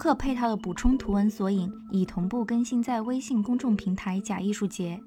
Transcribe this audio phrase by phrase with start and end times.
[0.00, 4.98] 期播客配套的补充图文索引已同步更新在微信公众平台“假艺术节”。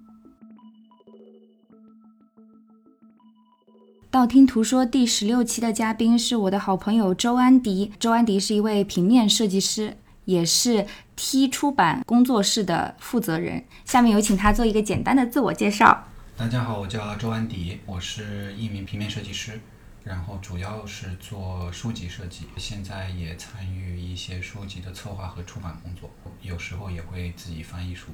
[4.12, 7.92] 道听途说第十六期的嘉宾是我的好朋友周安迪。
[8.00, 13.66] 周安迪是一位平面设计师，也是 T 出版工作室的负责人。
[13.86, 16.06] 下面有请他做一个简单的自我介绍。
[16.38, 19.60] 大家好，我叫周安迪，我是一名平面设计师。
[20.04, 26.10] 然后主要是做书籍设计，现在也参与一些书籍的策划和出版工作，
[26.42, 28.08] 有时候也会自己翻译书。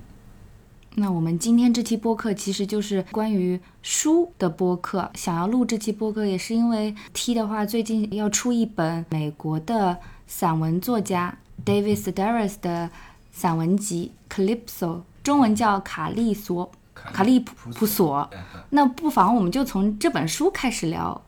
[0.95, 5.09] 那我们今天这期播客其实就是关于书的播客。
[5.15, 12.89] 想要录这期播客，也是因为 T 的话最近要出一本美国的散文作家 David Sedaris 的
[13.31, 18.29] 散文集《Calypso》，中文叫《卡利索卡利普索》。
[18.71, 21.23] 那不妨我们就从这本书开始聊。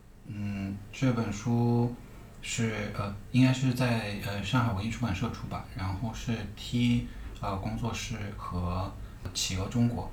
[1.01, 1.91] 这本书
[2.43, 7.07] 是呃，应该是在呃上海文艺出版社出版，然后是 T
[7.39, 8.93] 呃工作室和
[9.33, 10.11] 企鹅中国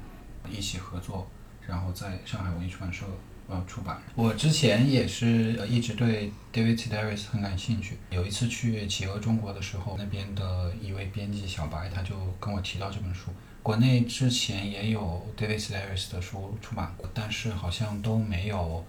[0.50, 1.28] 一起合作，
[1.66, 3.04] 然后在上海文艺出版社
[3.48, 4.00] 呃出版。
[4.14, 13.30] 我之前也是呃一直对 David Sedaris 很感兴趣，有一次去企鹅中国的时候，那边的一位编辑小白他就跟我提到这本书。
[13.62, 18.82] 国内之前也有 David Sedaris 的书出版过，但是好像都没有。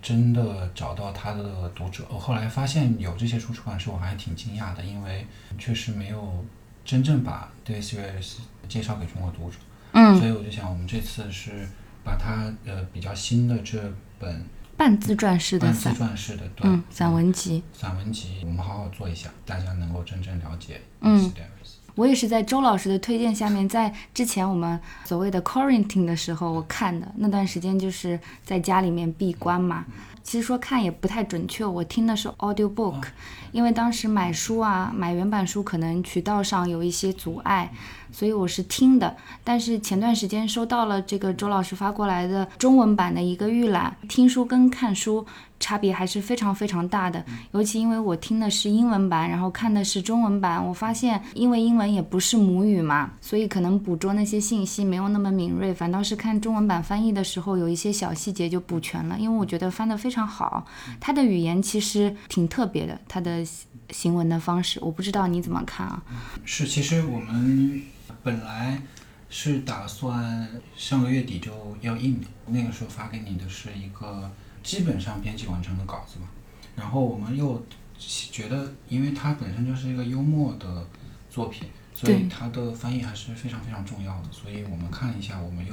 [0.00, 5.26] 真的找到他的读者，我后来发现有这些书出版社，我还挺惊讶的，因为
[5.58, 6.44] 确实没有
[6.84, 8.34] 真正把 Sedaris
[8.68, 9.56] 介绍给中国读者。
[9.92, 11.68] 嗯，所以我就想，我们这次是
[12.04, 13.80] 把他呃比较新的这
[14.18, 14.44] 本
[14.76, 21.75] 半自传式的半自传式的嗯散文集，散文集，我们好好做一下，大家能够真正了解 Sedaris。
[21.96, 29.84] 我也是在周老师的推荐下面，在之前我们所谓的 quarantine 的时候，我看的那段时间就是在家里面闭关嘛。
[30.22, 33.04] 其实说看也不太准确，我听的是 audio book，
[33.52, 37.72] 因为当时买书啊，买原版书可能渠道上有一些阻碍，
[38.10, 39.16] 所以我是听的。
[39.44, 45.24] 但是前段时间收到了这个周老师发过来的中文版的一个预览，听书跟看书。
[45.58, 59.18] 差别还是非常非常大的，尤其因为我听的是英文版，然后看的是中文版，我发现因为英文也不是母语嘛，所以可能捕捉那些信息没有那么敏锐，反倒是看中文版翻译的时候，有一些小细节就补全了。
[59.18, 60.66] 因为我觉得翻得非常好，
[61.00, 63.44] 他的语言其实挺特别的，他的
[63.90, 66.02] 行文的方式，我不知道你怎么看啊？
[66.44, 67.82] 是，其实我们
[68.22, 68.82] 本来
[69.30, 71.50] 是打算上个月底就
[71.80, 74.30] 要印的，那个时候发给你的是一个。
[74.66, 76.26] 基本上编辑完成的稿子嘛，
[76.74, 77.64] 然后我们又
[77.96, 80.84] 觉得，因为它本身就是一个幽默的
[81.30, 84.28] 作品，所以它的翻译还是非常非常重要的。
[84.32, 85.72] 所以我们看了一下，我们又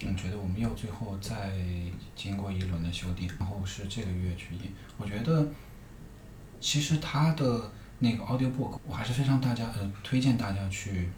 [0.00, 1.52] 嗯觉得我们又最后再
[2.16, 4.62] 经过一轮的修订，然后是这个月去印。
[4.98, 5.46] 我觉得
[6.60, 7.70] 其实它的
[8.00, 11.08] 那个 audio book 我还是非常大家呃推荐大家去，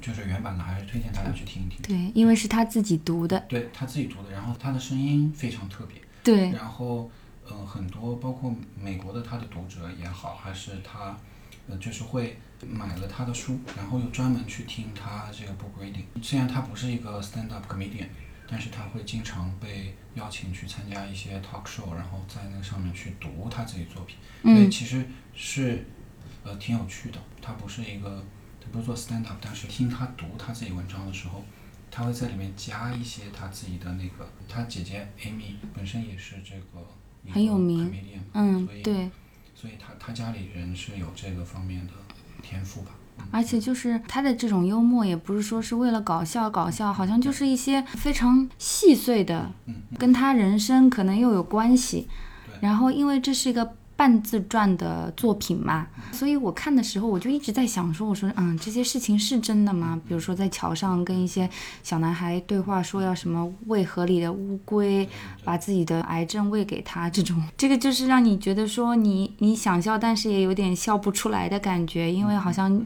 [0.00, 1.80] 就是原版的还是推荐大家去听一听。
[1.82, 3.38] 对，因为是他自己读的。
[3.48, 6.02] 对他自己读的，然后他的声音非常特别。
[6.24, 7.10] 对，然后，
[7.50, 11.14] 嗯，很多包括美国的他的读者也好，还是他，
[11.68, 16.04] 呃，就是会买了他的书，然后又专门去听他这个 book reading。
[16.22, 18.06] 虽然他不是一个 stand up comedian，
[18.48, 24.16] 但是他会经常被邀请去参加一些 talk show，然后在那上面去读他自己作品。
[24.42, 25.86] 所以其实是，
[26.42, 27.18] 呃，挺有趣的。
[27.42, 28.24] 他不是一个，
[28.58, 31.44] 他不是做 stand up，但是听他读他自己文章的时候。
[31.94, 36.84] 他会在里面加一些他自己的那个，他姐姐 Amy 本身也是这个
[37.32, 37.88] 很有名，
[38.32, 39.08] 嗯，对，
[39.54, 41.92] 所以他他家里人是有这个方面的
[42.42, 42.90] 天赋吧。
[43.30, 49.52] 而且就是他的这种幽默，也不是说是为了搞笑搞笑，好像就是一些非常细碎的，
[49.96, 52.08] 跟他人生可能又有关系。
[52.60, 60.00] 然后因为这是一个半自传的作品嘛，所以我看的时候我就一直在想说，我说嗯，这些事情是真的吗？
[60.08, 61.48] 比如说在桥上跟一些
[61.82, 65.08] 小男孩对话，说要什么喂河里的乌龟，
[65.44, 67.40] 把自己的癌症喂给他，这种。
[67.56, 72.84] 这个就是让你觉得说你你想笑，但是也有点笑不出来的感觉，因为好像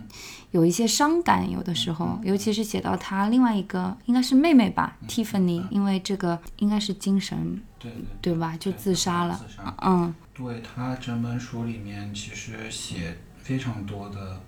[0.51, 7.91] 有一些伤感，有的时候，尤其是写到他另外一个应该是妹妹吧，Tiffany，因为这个应该是精神对
[8.21, 8.35] 对对。
[8.39, 9.41] 吧，就自杀了，
[9.83, 10.15] 嗯。
[10.39, 14.41] 对他整本书里面其实写非常多的，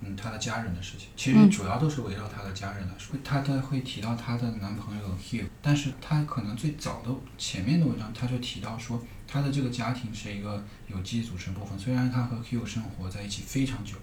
[0.00, 3.14] 嗯，他的家人的事情，其实主要都是围绕他的家人来说。
[3.22, 8.98] 他的会提到她的男朋友 Hugh，但是他可能最早的前面的文章他就提到说，
[9.28, 11.78] 他的这个家庭是一个有机组成部分。
[11.78, 13.96] 虽然他和 Hugh 生活在一起非常久，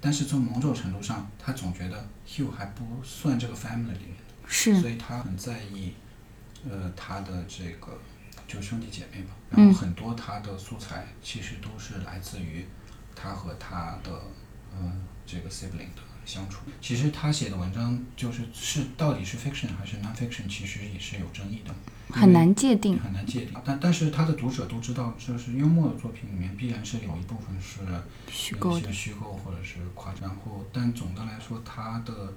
[0.00, 5.92] 但是从某种程度上，他总觉得 Hugh 还不算这个 family 里面的，是，所以他很在意，
[6.66, 7.98] 呃，他的这个。
[8.52, 12.66] 就兄弟姐妹吧，然后很多他的素材其实都是来自于
[13.16, 14.20] 他和他的
[14.74, 16.60] 嗯这个 sibling 的相处。
[16.80, 21.74] 其实他写的文章就是是到底是 fiction 还是 non-fiction，其实也是有争议的，
[22.10, 23.54] 很难界定，很难界定。
[23.64, 27.80] 但但是他的读者都知道，就是幽默的作品里面必然是有一部分是
[28.30, 30.28] 虚构的，虚构或者是夸张。
[30.28, 32.34] 然后，但总的来说，他的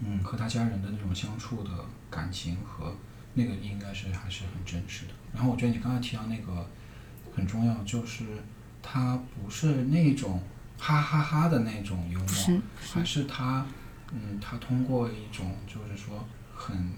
[0.00, 1.70] 嗯和他家人的那种相处的
[2.08, 2.96] 感情和。
[3.36, 5.12] 那个应该是还是很真实的。
[5.32, 6.66] 然后我觉得你刚才提到那个
[7.34, 8.24] 很重要，就是
[8.82, 10.42] 他不是那种
[10.78, 13.66] 哈哈哈的那种幽默，还是他
[14.12, 16.24] 嗯，他通过一种就是说
[16.54, 16.92] 很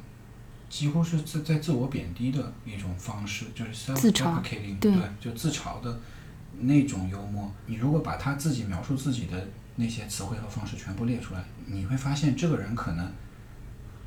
[0.68, 5.98] 几乎是在在自我贬低的一种方式，就是 self-deprecating，对，就自嘲的
[6.60, 7.52] 那种幽默。
[7.66, 13.10] 你如果把他自己描述自己的那些词汇和方式全部列出来，你会发现这个人可能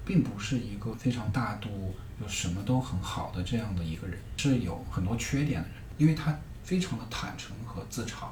[0.06, 1.94] 并不是一个非常大度。
[2.22, 8.28] 就什么都很好的这样的一个人，是有很多缺点的人，因为他非常的坦诚和自嘲，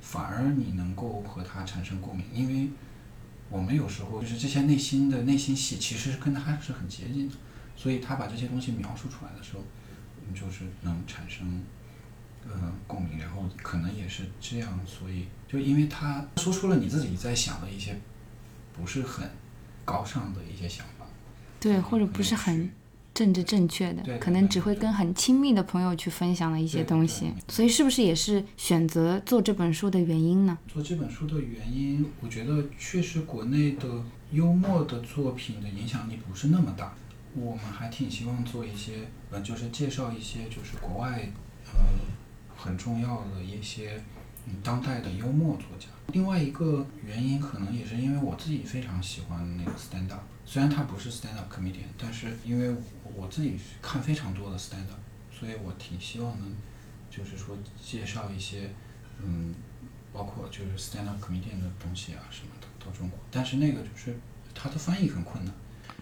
[0.00, 2.70] 反而你能够和他产生共鸣，因为
[3.50, 7.36] 我们有时候就是这些内心的内心戏，其实是跟他是很接近的，
[7.76, 9.62] 所以他把这些东西描述出来的时候，
[10.34, 11.62] 就是能产生
[12.48, 18.00] 呃共鸣，然后可能也是这样，所以就因为他说出了你自己在想的一些
[18.72, 19.30] 不是很
[19.84, 20.95] 高尚的一些想法，
[21.60, 22.70] 对，或者不是很。
[23.14, 30.58] 政治正确的，可能只会跟很亲密的朋友去分享的一些东西，所以是不是也是选择做这本书的原因呢？
[30.68, 33.88] 做这本书的原因，我觉得确实国内的
[34.32, 36.92] 幽默的作品的影响力不是那么大，
[37.34, 41.26] 我们还挺希望做一些，呃，就是介绍一些就是国外，
[41.72, 41.78] 呃，
[42.54, 43.98] 很重要的一些。
[44.62, 52.74] 当代的幽默作家，另外一个原因可能也是因为我自己非常喜欢那个 stand up，虽然他不是 stand up comedian，但是因为
[53.14, 55.00] 我自己看非常多的 stand up，
[55.30, 56.54] 所以我挺希望能，
[57.10, 58.70] 就是说介绍一些，
[59.20, 59.52] 嗯，
[60.12, 64.16] 包括就是 stand up comedian 的东西啊什么的到中国，但是那个就是
[64.54, 65.52] 它的翻译很困难，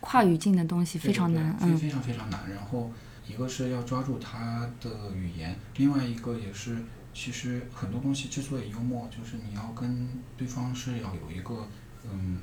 [0.00, 2.50] 跨语境的东西非常难，嗯，非常非常难。
[2.50, 2.93] 然后
[3.26, 6.76] 一个是要抓住它的语言，另外一个也是。
[7.17, 11.69] 其实很多东西之所以幽默，就是你要跟对方是要有一个
[12.02, 12.41] 嗯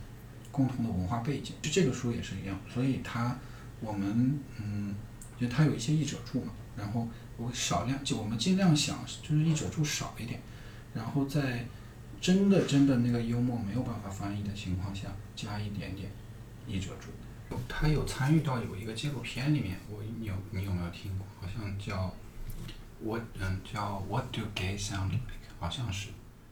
[0.52, 1.56] 共同的文化背景。
[1.62, 3.38] 就这个书也是一样，所以它
[3.80, 4.96] 我们嗯
[5.40, 7.08] 就它有一些译者注嘛，然后
[7.38, 10.40] 我少量就我们尽量想就是译者注少一点，
[10.94, 11.66] 然后在
[12.20, 16.10] 真的真的那个幽默没有办法翻译的情况下加一点点
[16.68, 17.10] 译者注。
[17.68, 21.26] 他有参与到有一个纪录片里面，我有你有没有听过？
[21.40, 22.14] 好像叫。
[23.04, 25.22] What 嗯叫 What do gay sound like？
[25.60, 26.10] 好像是，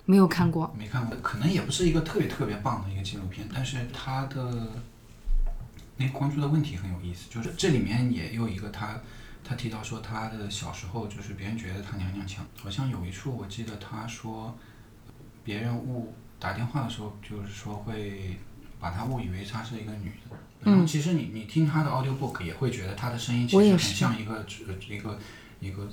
[0.09, 4.67] 没有看过，没看过，可能也不是一个特别特别棒的一个纪录片，但是他的
[5.98, 9.00] 那关注的问题很有意思，就是这里面也有一个他，
[9.43, 14.57] 他提到说他的小时候就是别人觉得他娘娘腔，好像有一处我记得他说，
[15.43, 18.36] 别人误打电话的时候就是说会
[18.79, 24.43] 把他误以为他是一个女的，然后其实你你听他的 audio book 也会觉得他的声音其实很像一个
[24.89, 25.19] 一个
[25.60, 25.88] 一个。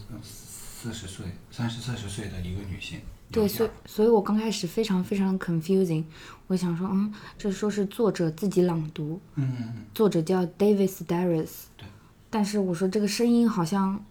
[0.79, 6.05] 四十岁、三十四十岁的一个女性，对，所以，所以我刚开始非常非常 confusing，
[6.47, 11.87] 我想说，嗯，这说是作者自己朗读，嗯，作者叫 David Sedaris，对，
[12.31, 14.03] 但是我说这个声音好像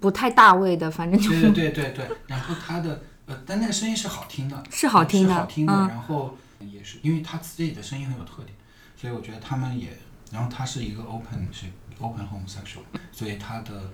[0.00, 8.54] 不太大位的，反正就对对 对对，然后他的呃，但那个声音是好听的，是好听的，好听的，然后也是因为他自己的声音很有特点，
[8.96, 9.96] 所以我觉得他们也，
[10.30, 11.66] 然后他是一个 open 是
[11.98, 12.82] open homosexual，
[13.12, 13.90] 所以他的。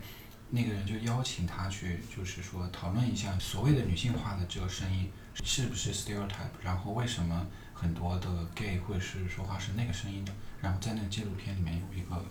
[0.50, 5.10] 那个人就邀请他去，就是说讨论一下所谓的女性化的这个声音
[5.42, 12.24] 是不是 stereotype，然后为什么很多的 gay 会是说话是那个声音的，然后在那个纪录片里面有一个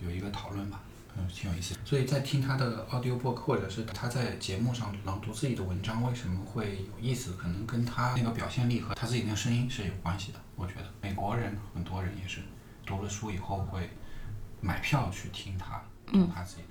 [0.00, 0.80] 有一个讨论吧，
[1.16, 1.76] 嗯，挺有意思。
[1.84, 7.34] 所以在听他的 audiobook，或者是他在节目上朗读自己的文章，为什么会有意思？
[7.34, 10.40] 可能跟他那个表现力和他自己那个声音是有关系的。
[10.56, 12.40] 我觉得美国人很多人也是
[12.84, 13.88] 读了书以后会
[14.60, 16.62] 买票去听他读他自己。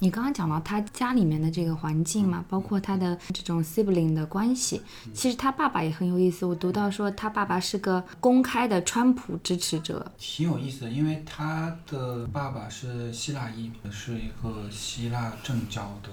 [0.00, 4.80] 你刚刚讲到他家里面的这个环境嘛，包括他的这种 sibling 的关系，
[5.12, 6.46] 其实他爸爸也很有意思。
[6.46, 16.10] 我读到说他爸爸是个公开的川普支持者，挺有意思的，因为他的爸爸是希腊裔，是一个希腊正教的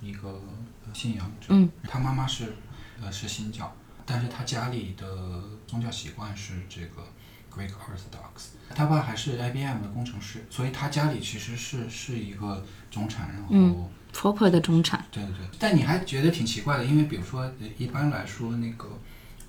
[0.00, 0.40] 一个
[0.92, 1.46] 信仰者。
[1.50, 2.56] 嗯，他妈妈是
[3.00, 3.72] 呃是新教，
[4.04, 7.04] 但是他家里的宗教习惯是这个
[7.56, 8.50] Greek Orthodox。
[8.74, 13.48] 他爸还是 IBM 的工程师，所以他家里其实是是一个中产，然后。
[13.50, 15.02] 嗯 proper 的中产。
[15.10, 18.86] 对对对，但你还觉得挺奇怪的，因为比如说，呃一般来说，那个，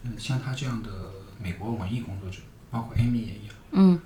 [0.04, 0.90] 嗯，像他这样的
[1.38, 2.38] 美国文艺工作者，
[2.72, 4.00] 包括 Amy 也一样，嗯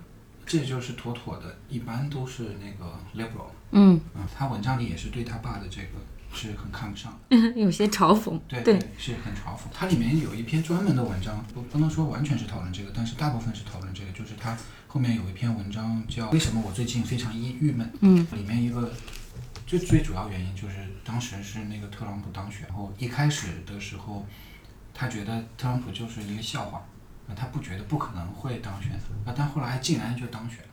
[0.48, 5.90] 这就是妥妥的，一般都是那个 liberal，嗯，嗯，他文章里也是对他爸的这个
[6.38, 8.40] 是很看不上的， 有些嘲讽。
[8.48, 9.64] 对对是很嘲讽。
[9.74, 14.56] 它里面有一篇专门的文章，不不能说完全是讨论这个，但是大部分是讨论这个，就是它
[14.88, 18.94] 后面有一篇文章叫《为什么我最近非常郁郁闷》，嗯，里面一个
[19.66, 24.26] 最最主要原因就是当时是那个特朗普当选，然后一开始的时候，
[24.94, 26.86] 他觉得特朗普就是一个笑话，
[27.28, 28.92] 啊他不觉得不可能会当选，
[29.26, 30.64] 啊，但后来竟然就当选了。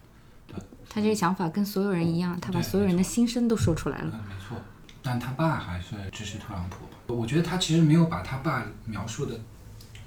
[0.88, 4.10] 他这个想法跟所有人一样，他把所有人的心声都说出来了。
[4.12, 4.56] 嗯，没错，
[5.04, 6.92] 但他爸还是支持特朗普吧。
[7.06, 9.38] 我觉得他其实没有把他爸描述的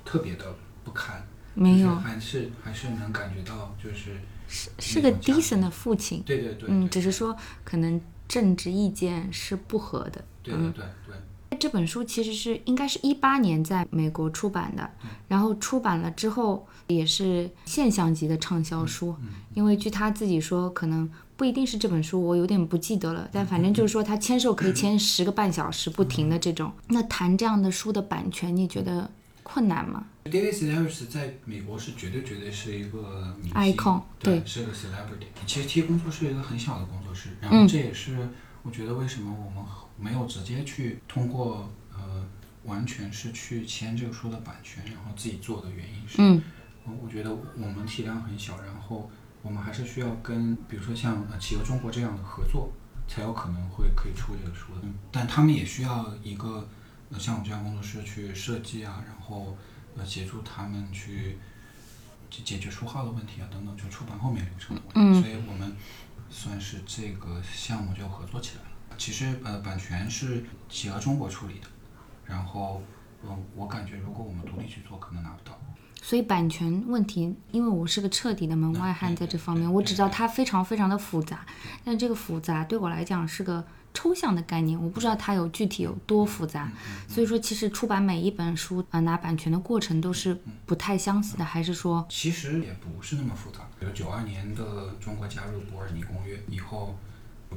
[0.03, 1.23] 特别的不堪，
[1.53, 6.23] 没有就是，还是还是能感觉到，就是是是个 decent 的父亲。
[6.25, 10.25] 对对对，嗯，只是说可能政治意见是不合的。
[10.41, 14.89] 对对对对，这本书其实是应该是一八年在美国出版的，
[15.27, 19.15] 然后出版了之后也是现象级的畅销书。
[19.53, 26.73] 因为据他自己说，可能不一定是这本书，我有点不记得了，但反正就是说他签售可以签十个半小时不停的这种。
[26.87, 29.09] 那谈这样的书的版权，你觉得
[29.43, 35.27] 困难吗？David Sedaris 在美国是绝对绝对是一个 Icon，对，对是个 celebrity。
[35.45, 38.27] 其实 T 工作室是一个很小的工作室，然后嗯这也是
[38.63, 39.63] 我觉得为什么我们
[39.95, 42.25] 没有直接去通过呃
[42.63, 46.41] 完全是去签这个书的版权，然后自己做的原因是，嗯
[46.83, 49.09] 我我觉得我们体量很小，然后
[49.43, 52.71] 我们还是需要跟比如说像呃企鹅中国这样的合作，
[53.07, 54.81] 才有可能会可以出这个书的。
[54.83, 56.67] 嗯，但他们也需要一个
[57.09, 59.55] 呃像我们这样工作室去设计啊，然后
[59.95, 61.37] 呃协助他们去
[62.29, 65.21] 解解决书号的问题啊等等，就出版后面流程的问题。
[65.21, 65.73] 所以我们
[66.29, 68.97] 算是这个项目就合作起来了。
[68.97, 71.67] 其实呃版权是企鹅中国处理的，
[72.25, 72.81] 然后
[73.23, 75.57] 嗯、呃我感觉如果我们独立去做，可能拿不到。
[76.01, 81.45] 所以版权问题，因为我是个彻底的门外汉，在这方面，我只知道它非常非常的复杂，
[81.83, 86.71] 但这个复杂对我来讲是个抽象的概念，我不知道它有具体有多复杂。
[87.07, 93.67] 所以说，其实出版每一本书啊、呃拿版权的过程都是不太相似的，还是说，其实也不是那么复杂。
[93.79, 96.95] 比如九二年的中国加入伯尔尼公约以后，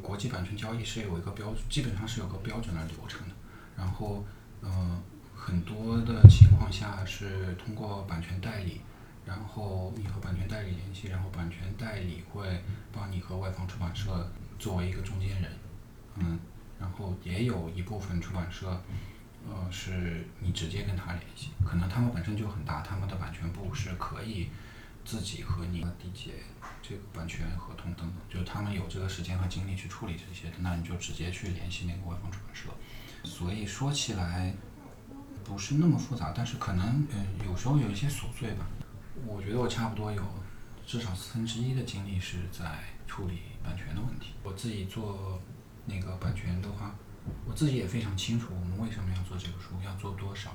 [0.00, 3.34] 国际版权交易是有一个标，基本上是有个标准的流程的。
[3.76, 4.24] 然后，
[4.62, 5.00] 呃，
[5.40, 8.82] 很多的情况下是通过版权代理，
[9.24, 15.50] 然后你和版权代理联系，然后版权代理会帮你和外方出版社作为一个中间人，
[16.16, 16.38] 嗯，
[16.78, 18.80] 然后也有一部分出版社。
[19.48, 24.50] 呃，是你直接跟他联系，可能他们本身就很大，他们的版权部是可以
[25.02, 26.32] 自己和你缔结
[26.82, 32.68] 这个版权合同等等，就是他们有这个时间和精力去处理这些的，那你就直接去联系那个外方出版社。
[33.24, 34.54] 所以说起来
[35.50, 38.64] 不是那么复杂，但是可能嗯、呃有时候有一些琐碎吧。
[39.26, 40.22] 我觉得我差不多有
[40.86, 42.64] 至少四分之一的精力是在
[43.08, 44.34] 处理版权的问题。
[44.44, 45.40] 我自己做
[45.86, 46.94] 那个版权的话，
[47.44, 50.52] 我自己也非常清楚我们为什么要做这个书，要做多少，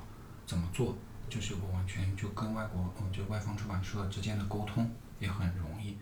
[0.47, 0.95] 怎么做，
[1.29, 5.97] 就是我完全就跟外国嗯就外方出版社之间的沟通也很容易。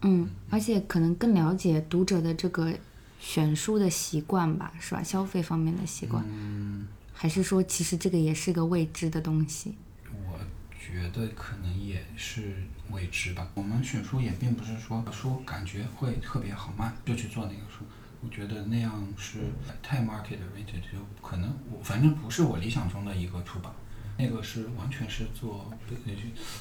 [0.00, 2.72] 嗯，而且可能更了解读者的这个
[3.20, 5.02] 选书的习惯吧，是吧？
[5.02, 6.63] 消费方面的习惯，嗯，
[7.14, 9.74] 还是说其实这个也是个未知的东西？
[10.12, 10.38] 我
[10.78, 12.54] 觉得可能也是
[12.90, 13.48] 未知吧。
[13.54, 17.84] 我们选书也并不是说书感觉会特别好卖就去做那个书，
[18.20, 19.38] 我觉得那样是
[19.82, 23.72] 太 market oriented，就可能我反正不是我理想中的一个出版。
[24.16, 25.96] 那个是完全是做， 甚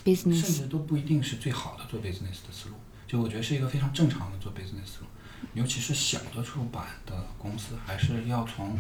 [0.04, 2.76] business 至都不一定是最好的做 business 的思路。
[3.06, 5.08] 就我觉得是一个非常正常的做 business 思路，
[5.54, 8.76] 尤其是小的出版的公司，还是要从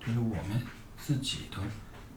[0.00, 0.62] 就是我们
[0.96, 1.58] 自己的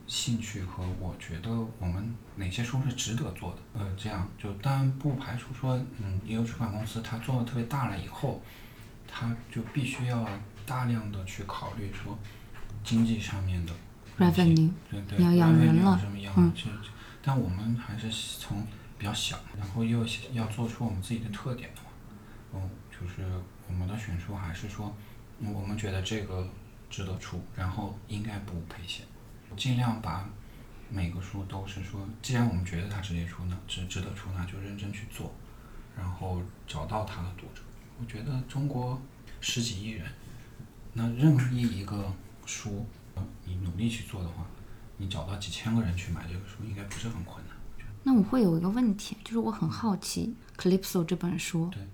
[0.08, 8.42] 兴趣和我觉得我们哪些书是值得做的，呃，这样就当然不排除说，嗯，也有出版公司它做的特别大了以后，
[9.08, 10.28] 它就必须要
[10.66, 12.18] 大量的去考虑说
[12.84, 13.74] 经济上面的
[14.18, 16.00] revenue 对对，你要养人了
[16.36, 16.52] 嗯
[17.22, 18.10] 但我们还是
[18.40, 18.66] 从
[18.98, 21.90] 比较小，然后又要做出我们自己的特点的话，
[22.54, 23.30] 嗯，就是
[23.68, 24.96] 我们的选书还是说，
[25.40, 26.48] 嗯我们觉得这个
[26.90, 29.06] 值得出，然后应该不赔钱，
[29.56, 30.28] 尽量把
[30.90, 35.32] 每个书都是说，既然我们觉得它值得出呢，值值得出，那就认真去做，
[35.96, 37.62] 然后找到它的读者。
[38.00, 39.00] 我觉得中国
[39.40, 40.06] 十几亿人，
[40.94, 42.12] 那任意一个
[42.46, 44.46] 书，呃你努力去做的话，
[44.98, 47.56] 你找到几千个人去买这个书，应该不是很困难。
[48.02, 51.86] 那我会有一个问题，就是我很好奇《Calypso》这本书对，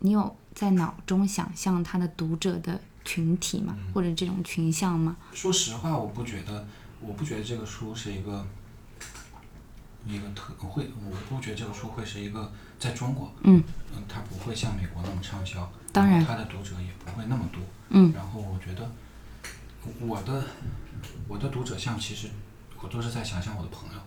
[0.00, 3.74] 你有在脑中想象它的读者的群体嘛？
[3.78, 5.16] 嗯或者这种群像嘛？
[5.32, 6.66] 说实话，我不觉得，
[7.00, 8.46] 我不觉得这个书是一个
[10.06, 13.62] 一个特会，我不觉得这个书会是一个在中国，嗯
[13.94, 18.90] 嗯，它不会像美国那么畅销，当然然它的读者也不会那么多，嗯然后我觉得
[20.00, 20.44] 我的
[21.28, 22.28] 我的读者像其实
[22.80, 24.00] 我都是在想象我的朋友，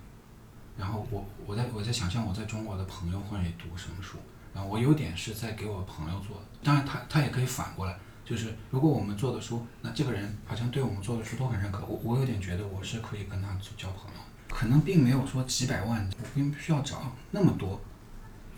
[0.78, 4.18] 然后我我在我在想象我在中国的朋友会读什么书，
[4.54, 17.80] 然后我有点是在给我朋友做的，当然他他也可以反过来，就是如果我们做的书，那这个人好像对我们做的书都很认可，我我有点觉得我是可以跟他交朋友，可能并没有说几百万，我并不需要找那么多，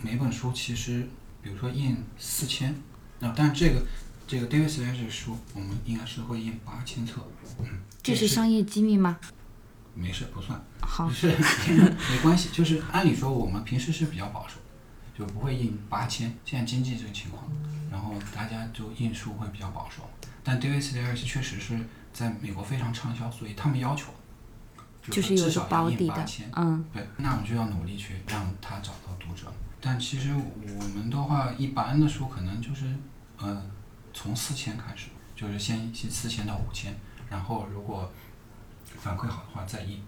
[0.01, 1.07] 每本书其实
[1.41, 2.73] 比如说印四千，
[3.19, 3.85] 那但这个
[4.25, 7.21] 这个 David Slater 这个书，我们应该是会印八千册，
[7.59, 7.65] 嗯，
[8.01, 9.19] 这是商业机密吗？
[9.93, 10.63] 没事不算。
[10.79, 11.27] 好就， 是
[11.77, 14.55] 没关系，就是按理说我们平时是比较保守，
[15.17, 16.33] 就不会印八千。
[16.45, 17.43] 现在经济这个情况，
[17.97, 20.03] 然后大家就印书会比较保守。
[20.43, 21.79] 但 David Sedaris 确实是
[22.13, 24.13] 在美国非常畅销，所以他们要求
[25.01, 29.51] 就是至少要印八千。，嗯对，那我们就要努力去让他找到读者。
[29.81, 32.85] 但其实我们的话，一般的书可能就是，
[33.37, 33.65] 呃，
[34.13, 36.93] 从四千开始，就是先先四千到五千，
[37.31, 38.11] 然后如果
[38.85, 39.99] 反馈好的话再印，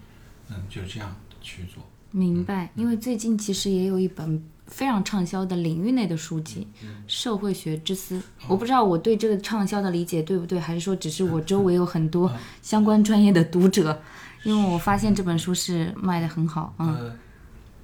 [0.49, 1.83] 嗯，就这样去做。
[2.11, 2.69] 明白。
[2.75, 6.67] 因为最近其实也有一本非常畅销的领域内的书籍
[7.07, 14.01] 《社会学之思》，我不知道我对这个畅销的理解对不对，还是说只是我周围有很多相关专业的读者，
[14.43, 16.95] 因为我发现这本书是卖的很好，嗯。
[16.95, 17.15] 呃，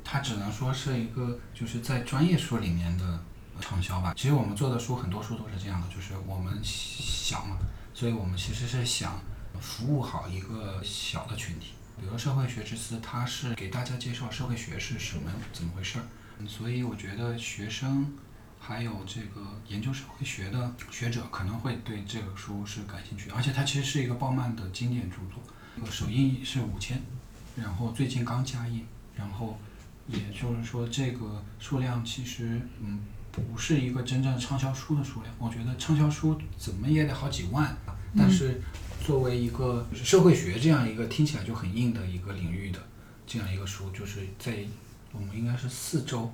[0.03, 3.19] 它只能说是一个就是在专业书里面的
[3.59, 4.13] 畅销吧。
[4.15, 7.57] 其实我们做的书很多书都是这样的，就是我们想嘛，
[7.93, 9.19] 所以我们其实是想
[9.59, 11.73] 服务好一个小的群体。
[11.97, 16.07] 比如社会学之思，它是给大家介绍社会学是什么怎么回事儿，嗯
[16.47, 18.13] 所以我觉得学生
[18.59, 27.01] 还有这个研究社会学的学者可能会对这个书是感兴趣，而且它其实是一个鲍曼的经典著作，首印是五千，
[27.55, 28.83] 然后最近刚加印，
[29.15, 29.59] 然后
[30.07, 32.99] 也就是说这个数量其实嗯
[33.31, 37.75] 不是一个真正畅销书的数量，我觉得畅销书怎么也得好几万，
[38.17, 38.61] 但是
[39.03, 42.79] 作为一个社会学这样一个听起来就很硬的一个领域的
[43.27, 44.65] 这样一个书，就是在
[45.15, 46.31] 我们应该是四周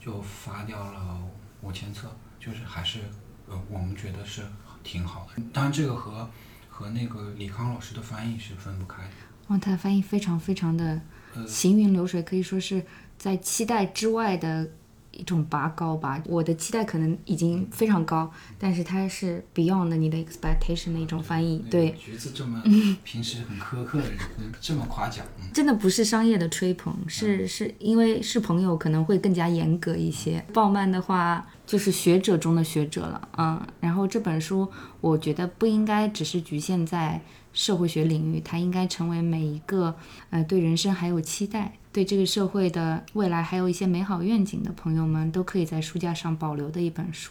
[0.00, 1.18] 就发掉了
[1.62, 3.00] 五千册，就是还是
[3.48, 4.42] 呃我们觉得是
[4.82, 5.42] 挺好的。
[5.52, 6.28] 当然这个和
[6.68, 9.10] 和那个李康老师的翻译是分不开的。
[9.48, 11.00] 哇，他的翻译非常非常的
[11.34, 12.84] 呃行云流水，可以说是
[13.16, 14.70] 在期待之外的
[15.18, 16.22] 一种拔高吧。
[16.26, 21.58] 我的期待可能已经非常高，但是它是 beyond 你的 expectation 的一种翻译。
[21.58, 22.62] 那个对，橘子这么
[23.04, 24.18] 平时很苛刻的人，
[24.60, 30.44] 这么夸奖，嗯，真的不是商业的吹捧，是是因为是朋友可能会更加严格一些。
[30.52, 33.60] 鲍曼的话就是学者中的学者了，嗯。
[33.80, 37.20] 然后这本书我觉得不应该只是局限在
[37.52, 39.94] 社会学领域，它应该成为每一个
[40.30, 41.76] 呃对人生还有期待。
[41.94, 47.30] 对这个社会的未来还有一些美好愿景的朋友们，都可以在书架上保留的一本书，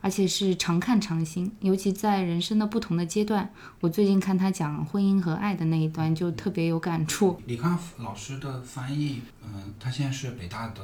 [0.00, 1.54] 而且是常看常新。
[1.60, 7.40] 尤其在人生的不同的阶段，我最近看他讲婚姻和爱的那一段，就特别有感触。
[7.46, 10.82] 李康老师的翻译，嗯，他现在是北大的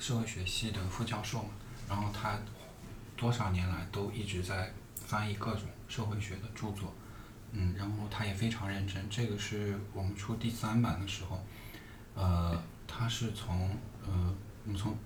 [0.00, 1.50] 社会学系的副教授嘛，
[1.86, 2.38] 然后他
[3.14, 6.90] 多少年来都一直在翻译各种社会学的著作，
[7.52, 9.06] 嗯，然后他也非常认真。
[9.10, 11.38] 这个是我们出第三版的时候，
[12.14, 13.70] 呃，他是从
[14.06, 14.96] 呃，我们从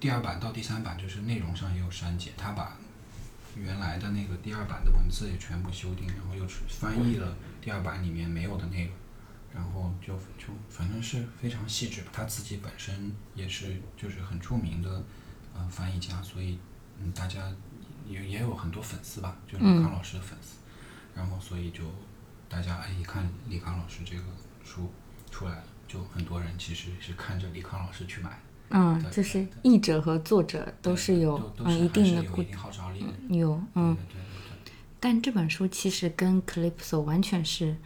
[0.00, 2.76] 第二版到第三版，就是内容上也有删减，他把
[3.56, 8.92] 原来的那个第二版的文字也全部修订，然后又翻译了第二版里面没有的内容。
[9.54, 15.02] 然后就就反正是非常细致，他自己本身也是就是很著名的
[15.54, 16.58] 呃翻译家，所以
[17.00, 17.10] 嗯。
[17.12, 17.50] 大家
[18.06, 20.58] 也也有很多粉丝吧，就是李康老师的粉丝，
[21.14, 21.82] 然后所以就
[22.48, 24.22] 大家哎一看李康老师这个
[24.64, 24.90] 书
[25.30, 28.36] 出来了，就很多人其实是看着李康老师去买的，
[28.70, 33.34] 嗯，就是译者和作者都是有嗯一定的固定号召力的。
[33.34, 33.96] 有嗯，
[35.00, 37.76] 但这本书其实跟 Calypso 完全是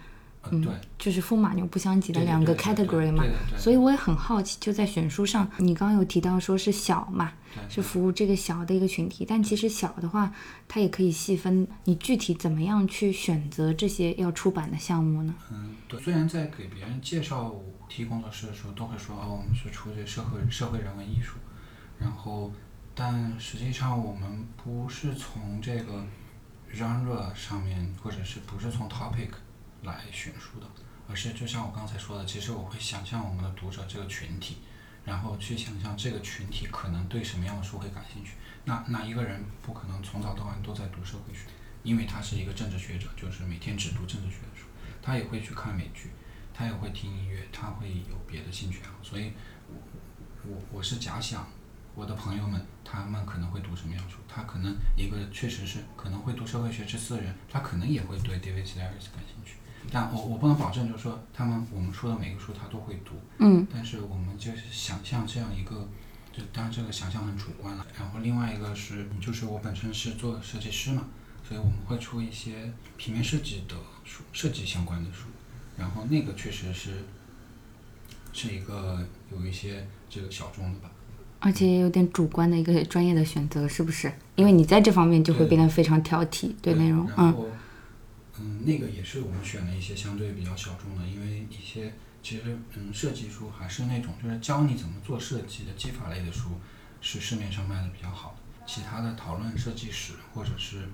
[0.50, 3.24] 对，就是风马牛不相及的两个 category 嘛
[3.56, 7.32] 所以我也很好奇，就在选书上，你刚刚有提到说是小嘛，
[7.68, 10.32] 是服务这个小的一个群体，但其实小的话，
[10.66, 15.34] 它也可以细分，你具体怎么样去选择这些要出版的项目呢？
[15.52, 16.00] 嗯，对。
[16.00, 17.54] 虽然在给别人介绍
[17.88, 21.36] 提工作室的时候，都会说哦，我们是出这社会社会人文艺术，
[21.98, 22.52] 然后，
[22.94, 26.04] 但实际上我们不是从这个
[26.74, 29.28] genre 上面，或者是不是从 topic
[29.82, 30.66] 来选书的，
[31.08, 34.58] 而是就像我刚才说的，其实我会想象我们的读者这个群体，
[35.04, 38.32] 然后去想象这个群体可能对什么样的书会感兴趣。
[38.64, 41.40] 那那一个人不可能从早到晚都在读社会学，
[41.82, 44.66] 因为他是一个政治学者，就是每天只读政治学的书，
[45.02, 46.10] 他也会去看美剧，
[46.54, 48.94] 他也会听音乐，他会有别的兴趣爱好。
[49.02, 49.32] 所以
[49.68, 49.74] 我，
[50.48, 51.48] 我我是假想
[51.96, 54.18] 我的朋友们，他们可能会读什么样的书？
[54.28, 59.56] 他可能一个确实是可能会读社会学之四人，他可能也会对 David Sedaris 感兴趣。
[59.90, 65.88] 但我我不能保证，就是说他们我们说的每个书他都会读，嗯但是我们就是想象这样一个，
[66.32, 67.86] 就当然这个想象很主观了。
[67.98, 71.04] 然后另外一个是，就是我本身是做设计师嘛，
[71.46, 75.26] 所以我们会出一些平面设计的书，设计相关的书。
[75.76, 77.04] 然后那个确实是
[78.32, 80.90] 是一个有一些这个小众的吧。
[81.40, 84.12] 而且也有点主观的一个专业的选择，是不是？
[84.36, 87.48] 因为你在这方面就会变得非常挑剔，对内容，嗯然后，
[88.42, 96.60] 嗯，那个也是我们选了一些相对比较小众的，因为一些其实嗯设计书还是那种就是教你怎么做设计的技法类的书，
[97.00, 98.66] 是市面上卖的比较好的。
[98.66, 100.88] 其他的讨论设计史或者是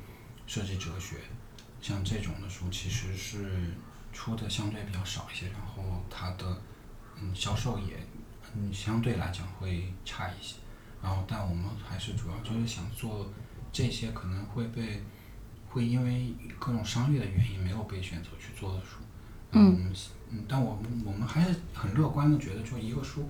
[0.46, 1.16] 设计哲学，
[1.80, 3.74] 像这种的书其实是
[4.12, 6.60] 出的相对比较少一些，然后它的
[7.20, 7.96] 嗯销售也
[8.54, 10.56] 嗯相对来讲会差一些。
[11.00, 13.32] 然后，但我们还是主要就是想做
[13.72, 15.00] 这些可能会被
[15.68, 18.96] 会因为各种商业的原因没有被选择去做的书。
[19.52, 19.90] 嗯
[20.30, 23.28] 嗯，但我们我们还是很乐观的觉得，就一个书，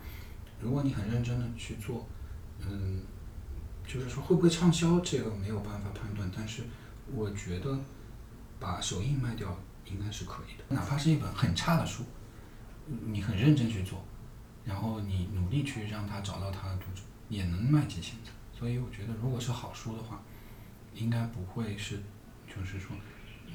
[0.60, 2.06] 如果你很认真的去做，
[2.58, 3.00] 嗯，
[3.86, 6.28] 就是说会不会畅销，这个没有办法判断。
[6.34, 6.64] 但是
[7.14, 7.78] 我觉得
[8.58, 12.02] 把首印卖掉应该是可以的，哪怕是一本很差的书，
[13.06, 14.04] 你很认真去做，
[14.64, 18.32] 然后你努力去让它找到它的读者，也能卖几千册。
[18.52, 20.20] 所以我觉得，如果是好书的话，
[20.94, 22.02] 应该不会是，
[22.58, 22.96] 就是说，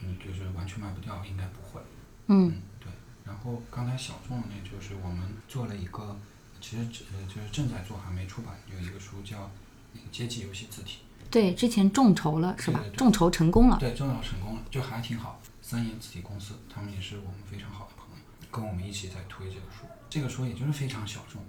[0.01, 1.81] 嗯，就是完全卖不掉，应该不会。
[2.27, 2.91] 嗯对。
[3.25, 6.17] 然后刚才小众的那就是我们做了一个，
[6.61, 9.49] 其实只呃就是正在做，还没出版，有一个书叫
[9.93, 10.99] 那个街机游戏字体。
[11.31, 12.91] 对，之前众筹了是吧对对？
[12.91, 15.41] 对众筹成功了，对，众筹成功了，就还挺好。
[15.61, 19.87] 三言字体公司，他们也是我们非常好的朋友，跟我们一起在推这个书。
[20.09, 21.41] 这个书也就是非常小众，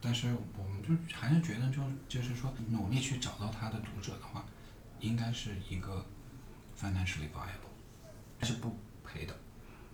[0.00, 4.44] 但是我们就还是觉得就就是说努力去找到他的读者的话，
[5.00, 6.04] 应该是一个
[6.80, 9.34] financially viable，是不赔的。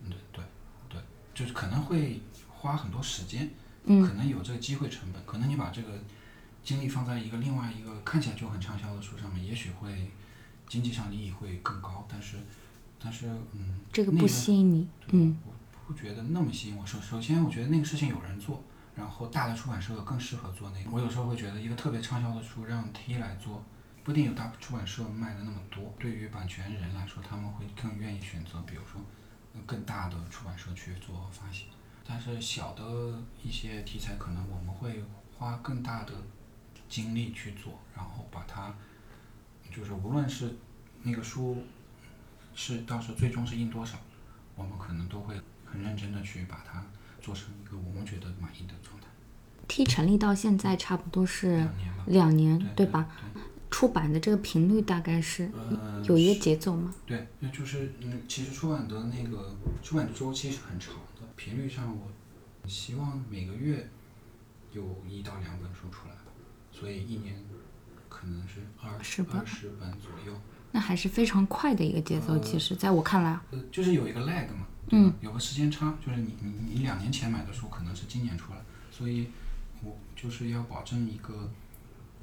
[0.02, 0.44] 嗯，对对
[0.88, 1.00] 对，
[1.34, 3.50] 就是可能会花很多时间，
[3.84, 5.98] 嗯可能有这个机会成本，可能你把这个
[6.64, 10.10] 精力放在一个另外一个看起来就很畅销的书上面，也许会
[10.68, 12.36] 经济上利益会更高，但是
[12.98, 15.52] 但是嗯，这个不那吸引你，嗯我
[15.86, 16.86] 不觉得那么吸引我。
[16.86, 18.62] 首首先，我觉得那个事情有人做，
[18.94, 20.90] 然后大的出版社更适合做那个。
[20.90, 23.64] 我有时候会觉得，一个特别畅销的书让 T 来做，
[24.02, 25.92] 不一定有大出版社卖的那么多。
[25.98, 29.00] 对于版权人来说，他们会更愿意选择，比如说
[29.54, 31.66] 呃更大的出版社去做发行。
[32.06, 32.82] 但是小的
[33.42, 35.04] 一些题材，可能我们会
[35.38, 36.12] 花更大的
[36.88, 38.74] 精力去做，然后把它，
[39.70, 40.56] 就是无论是
[41.02, 41.62] 那个书
[42.54, 43.98] 是到时候最终是印多少，
[44.56, 46.84] 我们可能都会很认真的去把它
[47.20, 49.06] 做成一个我们觉得满意的状态。
[49.68, 53.08] ，T 成立到现在差不多是两年了，两年，对吧？？
[53.29, 53.29] 对
[53.70, 56.94] 出版的这个频率大概是呃，有一个节奏吗？
[57.06, 62.08] 对，那就是嗯，其实出版的那个出版的周期是很长的，频率上我
[62.68, 63.88] 希望每个月
[64.72, 66.22] 有一到两本书出来吧，
[66.72, 67.36] 所以一年
[68.08, 69.40] 可能是二二十本
[69.92, 70.38] 左右。
[70.72, 72.34] 那还是非常快的一个节奏。
[72.34, 73.40] 呃其实，在我看来
[73.72, 75.12] 就是有一个 lag 嘛，嗯？
[75.20, 78.58] 有个时间差，就是你你你两年前买的书可能是今年出来，
[78.90, 79.28] 所以
[79.82, 81.50] 我就是要保证一个，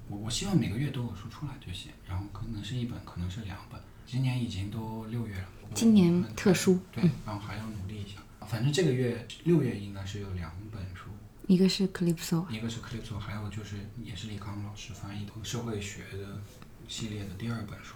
[0.10, 3.80] 我我希望每个月都有书出来就行，然后可能是一本，可能是两本。
[4.06, 8.22] 今年已经都六月了，今年特殊对，然后还要努力一下。
[8.48, 11.10] 反正这个月六月应该是有两本书，
[11.48, 16.42] 一个是 Calypso，一个是 Calypso，还有就是也是李康老师翻译的社会学的
[16.88, 17.96] 系列的第二本书，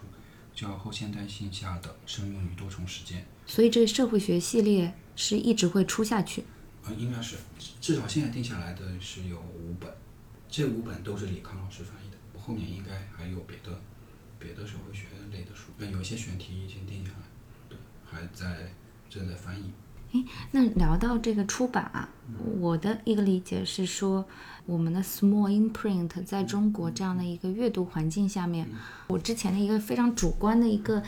[0.54, 3.20] 叫《后现代性下的生命与多重时间》。
[3.46, 6.44] 所以这社会学系列是一直会出下去。
[6.84, 9.90] 呃，应该是至至少现在定下来的是有五本，
[10.50, 11.94] 这五本都是李康老师翻
[12.44, 13.78] 后面应该还有别的
[14.38, 17.26] 别的社会学类的书，那有一些选题已经定下来，
[17.68, 18.72] 对，还在
[19.08, 19.70] 正在翻译。
[20.50, 22.08] 那聊到这个出版啊，
[22.58, 24.26] 我的一个理解是说，
[24.66, 28.68] 我们的 small imprint 在中国这样的一个阅读环境下面，
[29.06, 31.02] 我之前的一个非常主观的一个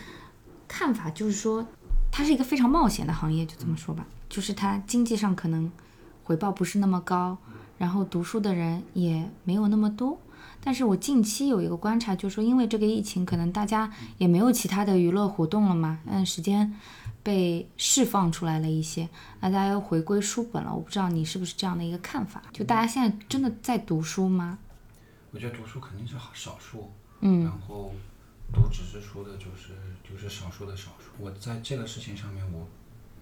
[0.67, 1.67] 看法就是说，
[2.11, 5.71] 它是一个非常冒险的行业，就这么说吧，就是它经济上可能
[6.23, 7.37] 回报不是那么高，
[7.77, 10.19] 然后读书的人也没有那么多。
[10.65, 16.75] 但是我近期有一个观察，就是说，因为这个疫情，可能大家也没有其他的娱乐活动了嘛，嗯，时间
[17.23, 19.07] 被释放出来了一些，
[19.41, 20.75] 那大家又回归书本了。
[20.75, 22.43] 我不知道你是不是这样的一个看法？
[22.51, 24.59] 就大家现在真的在读书吗？
[25.33, 27.93] 我觉得读书肯定是少数，嗯然后
[28.51, 29.75] 读纸质书的就是
[30.09, 31.11] 就是少数的少数。
[31.19, 32.67] 我在这个事情上面，我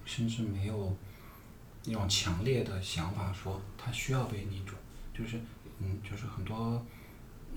[0.05, 0.95] 甚至没有
[1.85, 4.77] 那种强烈的想法说它需要被逆转，
[5.13, 5.41] 就是
[5.79, 6.85] 嗯，就是很多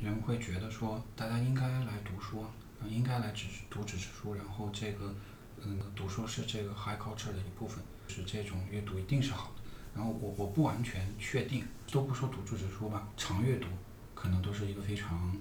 [0.01, 2.45] 人会觉得说大家应该来读书
[2.89, 5.15] 应该来纸读纸质书，然后这个
[5.63, 9.63] 嗯读书是这个 high culture 的一部分，是这种阅读一定是好的。
[9.95, 13.67] 然后我我不完全确定，都不说读纸质书吧，长阅读
[14.15, 15.35] 可能都是一个非常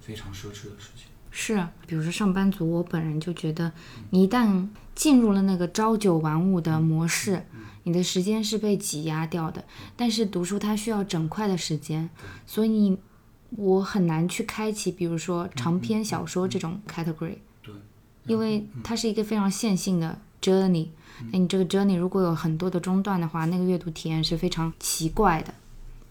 [0.00, 1.06] 非常奢侈的事情。
[1.30, 3.72] 是，比如说上班族，我本人就觉得，
[4.10, 7.46] 你一旦进入了那个朝九晚五的模式，
[7.84, 9.64] 你的时间是被挤压掉的。
[9.94, 12.10] 但是读书它需要整块的时间，
[12.46, 12.98] 所以
[13.50, 17.74] 我很难去开启，比如说长篇小说这种 category，对，
[18.24, 20.88] 因为它是一个非常线性的 journey。
[21.32, 25.54] 那你这个 journey 如果有很多的中断的话，那个阅读体验是非常奇怪的。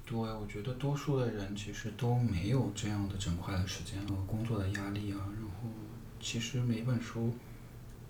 [0.05, 5.17] 对，我觉得多数的人其实都没有这样的整块的时间和工作的压力啊。
[5.17, 5.69] 然后，
[6.19, 7.33] 其实每本书，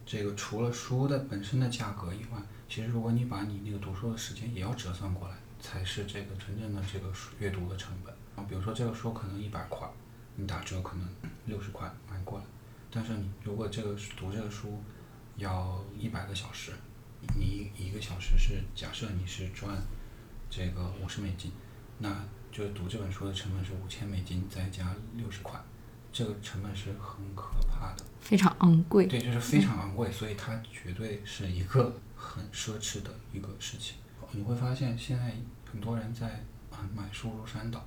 [0.05, 8.14] 这个除了书的本身的价格以外，其实如果你把你那个读书的时间也要折算过来，才是这个真正的这个书阅读的成本。
[8.35, 9.87] 啊，比如说这个书可能一百块，
[10.35, 11.07] 你打折可能
[11.45, 12.45] 六十块买过来，
[12.91, 14.81] 但是你如果这个读这个书
[15.37, 16.71] 要一百个小时，
[17.37, 19.75] 你一个小时是假设你是赚
[20.49, 21.51] 这个五十美金。
[21.97, 22.13] 那
[22.51, 25.57] 就读这本书的成本是五千美金，再加六十块，
[26.11, 28.03] 这个成本是很可怕的。
[28.19, 29.05] 非常昂贵。
[29.07, 33.95] 对，就是非常昂贵，所以它绝对是一个很奢侈的一个事情。
[34.31, 35.33] 你会发现现在
[35.71, 37.85] 很多人在啊买书如山倒，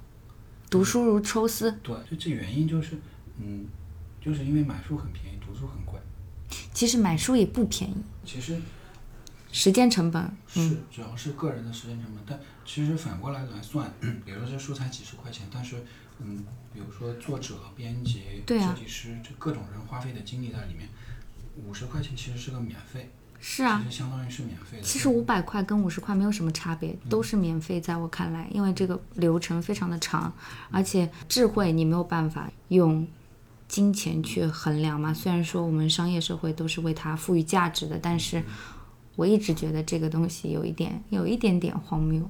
[0.71, 1.73] 读书如抽丝。
[1.83, 2.97] 对，就这原因就是，
[3.39, 3.67] 嗯，
[4.21, 5.99] 就是因为买书很便宜，读书很贵。
[6.73, 8.61] 其实买书也不便宜，其实
[9.51, 10.31] 时间成本。
[10.47, 13.93] 是主要是个人的时间成本，但其实反过来来算，
[14.25, 15.77] 比如说这书才几十块钱，但是
[16.21, 20.89] 嗯，比如说作者、编辑、对啊设计师，这各种人花费的精力在里面，
[21.57, 24.83] 五十块钱其实是个免费，是啊其，实相当于是免费的。
[24.83, 30.33] 其实五百块跟五十块没有什么差别，都是免费，在我看来，因为这个流程非常的长，
[30.71, 33.07] 而且智慧你没有办法用
[33.69, 35.15] 金钱去衡量嘛。
[35.15, 38.43] 虽然说我们商业社会都是为它赋予价值的，但是
[39.15, 42.29] 我一直觉得这个东西有一点有一点点荒谬。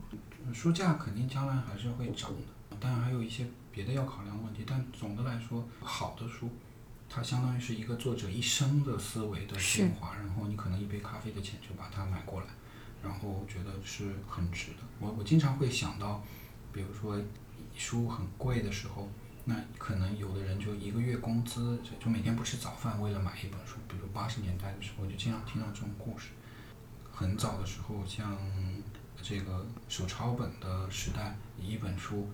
[0.52, 6.50] 书价肯定将来还是会涨的，当然还有一些别的要考量的问题，但总的来说，好的书，
[7.08, 12.46] 它相当于是一个作者一生的思维的是精华，然后你可能一杯咖啡的钱就把它买过来，
[13.02, 14.78] 然后我觉得是很值的。
[15.00, 16.22] 我我经常会想到，
[16.72, 17.18] 比如说
[17.74, 19.08] 书很贵的时候，
[19.46, 23.76] 那可能有的人就一个月工资就就每天不吃早饭，为了买一本书。
[23.88, 26.28] 比如八十年代的时候，我就经常听到这种故事。
[27.10, 28.38] 很早的时候，像
[29.20, 32.30] 这个手抄本的时代，一本书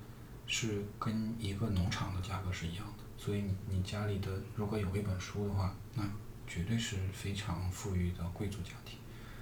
[0.46, 2.93] 是跟一个农场的价格是一样的。
[3.24, 6.02] 所以你你家里的如果有一本书的话，那
[6.46, 8.98] 绝对是非常富裕的贵族家庭。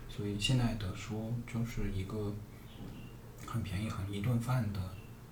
[0.08, 2.32] 所以现在的书就是一个
[3.44, 4.80] 很便宜、很一顿饭的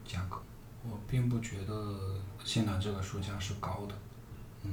[0.04, 0.42] 价格。
[0.82, 3.94] 我并不觉得现在这个书价是高的。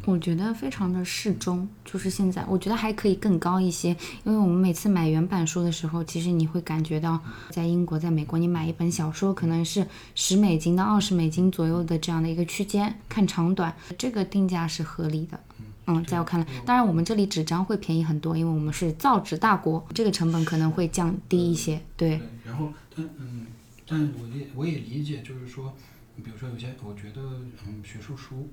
[0.05, 3.89] 我觉得非常的适中，就是现在，我觉得还可以更高一些，
[4.23, 15.39] 因为我们每次买原版书的时候，其实你会感觉到，在英国、在美国，你买一本小说可能是十美金到二十美金左右的这样的一个区间，看长短，这个定价是合理的。
[15.87, 21.81] 嗯，在我看来，当然我们这里纸张会便宜很多，因为我们是造纸大国，这个成本可能会降低一些。
[21.95, 23.47] 对，对，然后但嗯，
[23.87, 25.73] 但我也我也理解，就是说，
[26.17, 27.21] 比如说有些我觉得
[27.65, 28.49] 嗯学术书，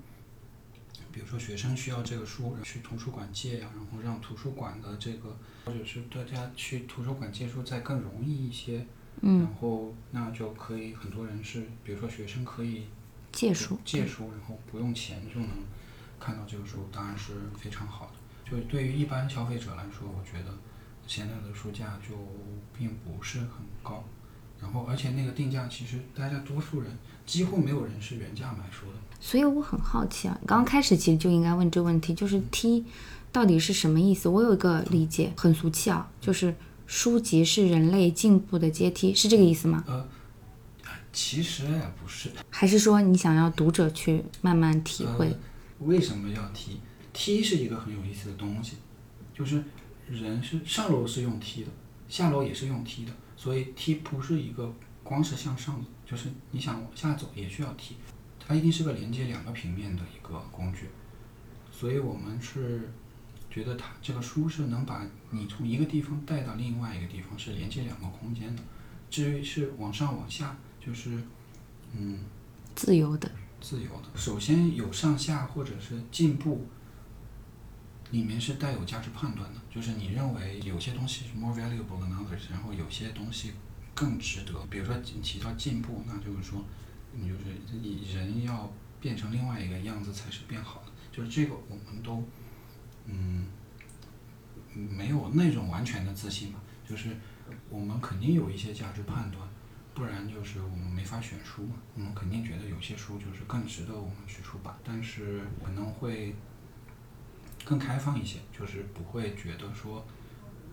[1.14, 8.84] 比如说学生需要这个书去图书馆借呀、然后让图书馆的这个或者是大家去图书馆借书再更容易一些，
[9.20, 12.88] 嗯，然后那就可以很多人是，比如说学生可以
[13.30, 15.48] 借书，借书，然后不用钱就能
[16.18, 18.50] 看到这个书，当然是非常好的。
[18.50, 20.52] 就对于一般消费者来说，我觉得
[21.06, 22.16] 现在的书价就
[22.76, 24.02] 并不是很高。
[24.60, 26.96] 然后，而而且那个定价其实大家多数人
[27.26, 28.93] 几乎没有人是原价买书的。
[29.20, 32.84] 所以我很好奇啊，刚开始其实就应该问这个问题，就是 T
[33.32, 34.28] 到底是什么意思？
[34.28, 36.54] 我有一个理解，很俗气啊，就是
[36.86, 39.82] 书籍是人类进步的阶梯，是这个意思吗？
[39.86, 40.06] 呃，
[41.12, 42.30] 其实也不是。
[42.50, 45.28] 还是说你想要读者去慢慢体会？
[45.28, 45.36] 呃
[45.80, 46.80] 为什么要梯？
[47.12, 48.76] 梯是一个很有意思的东西，
[49.36, 49.62] 就是
[50.08, 51.68] 人是上楼是用梯的，
[52.08, 54.72] 下楼也是用梯的，所以梯不是一个
[55.02, 57.96] 光是向上的，就是你想往下走也需要梯，
[58.46, 60.88] 它一定是个连接两个平面的一个工具。
[61.70, 62.92] 所以我们是
[63.50, 68.62] 觉得它这个书是能把你从一个地方带到另外一个地方，是连接两个空间的。
[69.10, 71.22] 至于是往上往下，就是
[71.92, 72.20] 嗯。
[72.74, 73.30] 自由的。
[73.60, 76.66] 自由的，首先有上下或者是进步，
[78.10, 83.52] 里面是带有价值判断的，就是你认为有些东西是 more valuable than others，然后有些东西
[83.94, 84.52] 更值得。
[84.68, 86.62] 比如说提到进步，那就是说，
[87.16, 92.22] 你就是你人要变成另外一个样子才是变好的，就是这个我们都
[93.06, 93.46] 嗯
[94.74, 97.16] 没有那种完全的自信吧，就是
[97.70, 99.48] 我们肯定有一些价值判断。
[99.94, 106.34] 不然就是我们没法选书嘛，我们肯定觉得有些书就是更值得我们去出版，但是可能会
[107.64, 110.04] 更开放一些，就是不会觉得说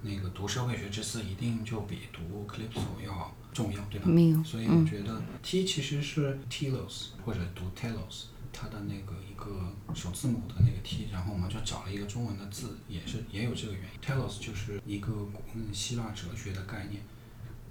[0.01, 4.07] 那个读社会学之四一定就比读 Clipso 要重要，对吧？
[4.07, 4.43] 没有。
[4.43, 13.99] 所以我觉得 T 其实是 Telos 或者读 Telos，它的那个一个首字母的那个 T，然后我们就找了一个中文的字，也是也有这个原因。
[13.99, 15.11] Telos 就是一个
[15.53, 17.01] 嗯希腊哲学的概念。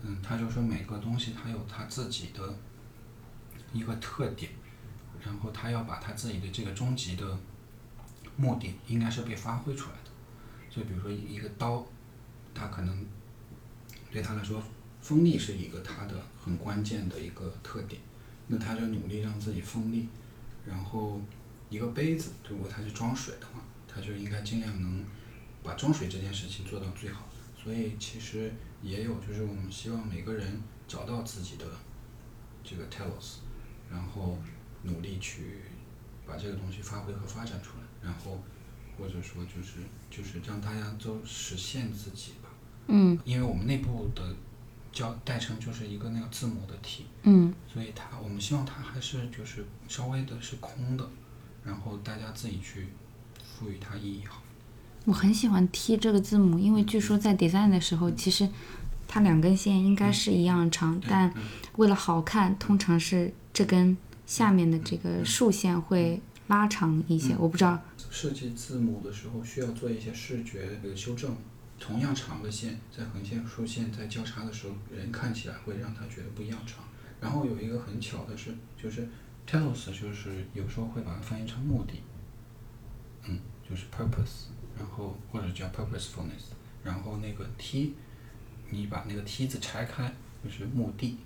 [0.02, 2.54] 嗯，他就说每个东西它有它自己的
[3.72, 4.50] 一个特点，
[5.22, 7.38] 然后他要把他自己的这个终极的
[8.36, 10.10] 目的应该是被发挥出来的。
[10.70, 11.86] 就比如说一个刀，
[12.54, 13.06] 它可能
[14.10, 14.62] 对他来说
[15.00, 18.00] 锋利是一个它的很关键的一个特点，
[18.46, 20.08] 那他就努力让自己锋利。
[20.66, 21.20] 然后
[21.68, 25.04] 一个杯子，如果它是装水的话，他就应该尽量能
[25.62, 27.28] 把装水这件事情做到最好。
[27.62, 28.52] 所以其实。
[28.82, 30.58] 也有，就是我们希望每个人
[30.88, 31.66] 找到自己的
[32.64, 33.40] 这个 telos，
[33.90, 34.38] 然后
[34.84, 35.60] 努力去
[36.26, 38.42] 把这个东西发挥和发展出来，然后
[38.96, 42.48] 或者说就是就是让大家都实现自己吧。
[42.86, 43.18] 嗯。
[43.22, 44.34] 因为我们内部的
[44.92, 47.06] 叫代称就是一个那个字母的 T。
[47.22, 47.54] 嗯。
[47.72, 51.08] 所以它我们希望它还是就是稍微的是空的，
[51.64, 52.88] 然后大家自己去
[53.42, 54.42] 赋予它意义好。
[55.06, 58.48] 我很喜欢 T 这个字母，因为据说在 design 的时候，其实
[59.08, 61.32] 它两根线应该是一样长，但
[61.76, 67.34] 为了好看，通常是这根下面的这个竖线会拉长一些。
[67.38, 71.34] 我不知道设计字母的时候需要做一些视觉的修正。
[71.80, 76.84] 同样长的线在横线、竖线在交叉的时候，人看起来会让他觉得不一样长。
[77.20, 79.08] 然后有一个很巧的是，就是
[79.48, 81.94] telos 就是有时候会把它翻译成目的，
[83.24, 84.50] 嗯，就是 purpose。
[84.78, 87.94] 然后或者叫 purposefulness，然后那个 t，，
[88.70, 90.10] 你把那个梯字拆开
[90.42, 91.18] 就是目的。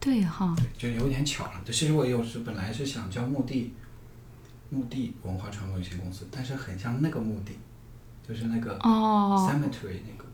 [0.00, 0.56] 对哈。
[0.56, 1.62] 对，就有点巧了。
[1.66, 3.72] 其实我有时本来是想叫墓地，
[4.70, 7.56] 墓地文化传播有限公司，但是很像那个墓地，
[8.28, 10.24] 就是那个 cemetery 那个。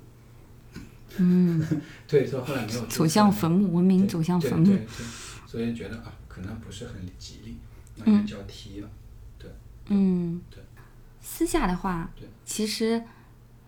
[1.19, 1.65] 嗯。
[2.09, 2.87] 对，所以后来没有。
[2.87, 4.67] 走向坟墓，文明走向坟墓。
[4.67, 5.07] 对对对。
[5.47, 7.57] 所以觉得啊，可能不是很吉利，
[7.97, 8.89] 那就叫梯了。
[9.39, 9.51] 对。
[9.87, 10.41] 嗯。
[10.51, 10.63] 对。
[11.21, 12.11] 私下的话，
[12.45, 13.03] 其实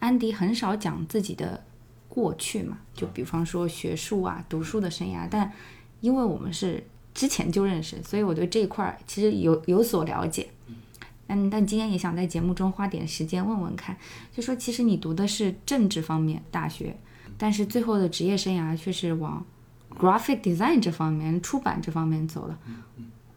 [0.00, 1.64] 安迪很少讲自己的
[2.08, 5.26] 过去嘛，就比方说学术啊、读书的生涯。
[5.30, 5.50] 但
[6.00, 6.84] 因为我们是
[7.14, 10.50] 之前就认识，所以我对这一块儿其实有有所了解。
[10.66, 10.74] 嗯，
[11.26, 13.96] 但今天也想在节目中花点时间问问看，
[14.32, 16.96] 就说其实你读的是政治方面大学，
[17.36, 19.44] 但是最后的职业生涯却是往
[19.98, 22.58] graphic design 这方面、出版这方面走了。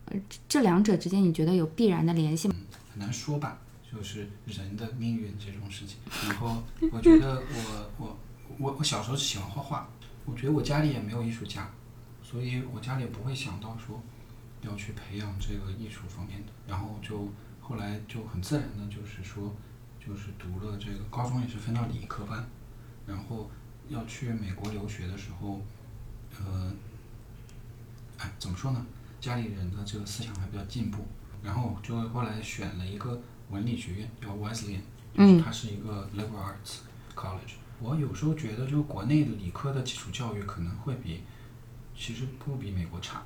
[0.05, 2.55] 呃，这两者之间你觉得有必然的联系吗？
[2.91, 3.57] 很难说吧。
[3.91, 5.97] 就是人的命运这种事情，
[6.27, 8.17] 然后我觉得我我
[8.59, 9.89] 我我小时候喜欢画画，
[10.25, 11.67] 我觉得我家里也没有艺术家，
[12.21, 13.99] 所以我家里不会想到说
[14.61, 17.27] 要去培养这个艺术方面的，然后就
[17.69, 19.55] 后来就很自然的就是说
[20.03, 22.43] 就是读了这个高中也是分到理科班，
[23.05, 23.49] 然后
[23.87, 25.61] 要去美国留学的时候，
[26.39, 26.73] 呃，
[28.17, 28.85] 哎怎么说呢？
[29.21, 31.05] 家里人的这个思想还比较进步，
[31.43, 33.21] 然后就后来选了一个。
[33.51, 36.81] 文理学院叫 Wesleyan，它是一个 liberal arts
[37.15, 37.55] college。
[37.79, 41.23] 我有时候觉得，就国内的理科的基础教育可能会比，
[41.97, 43.23] 其实不比美国差。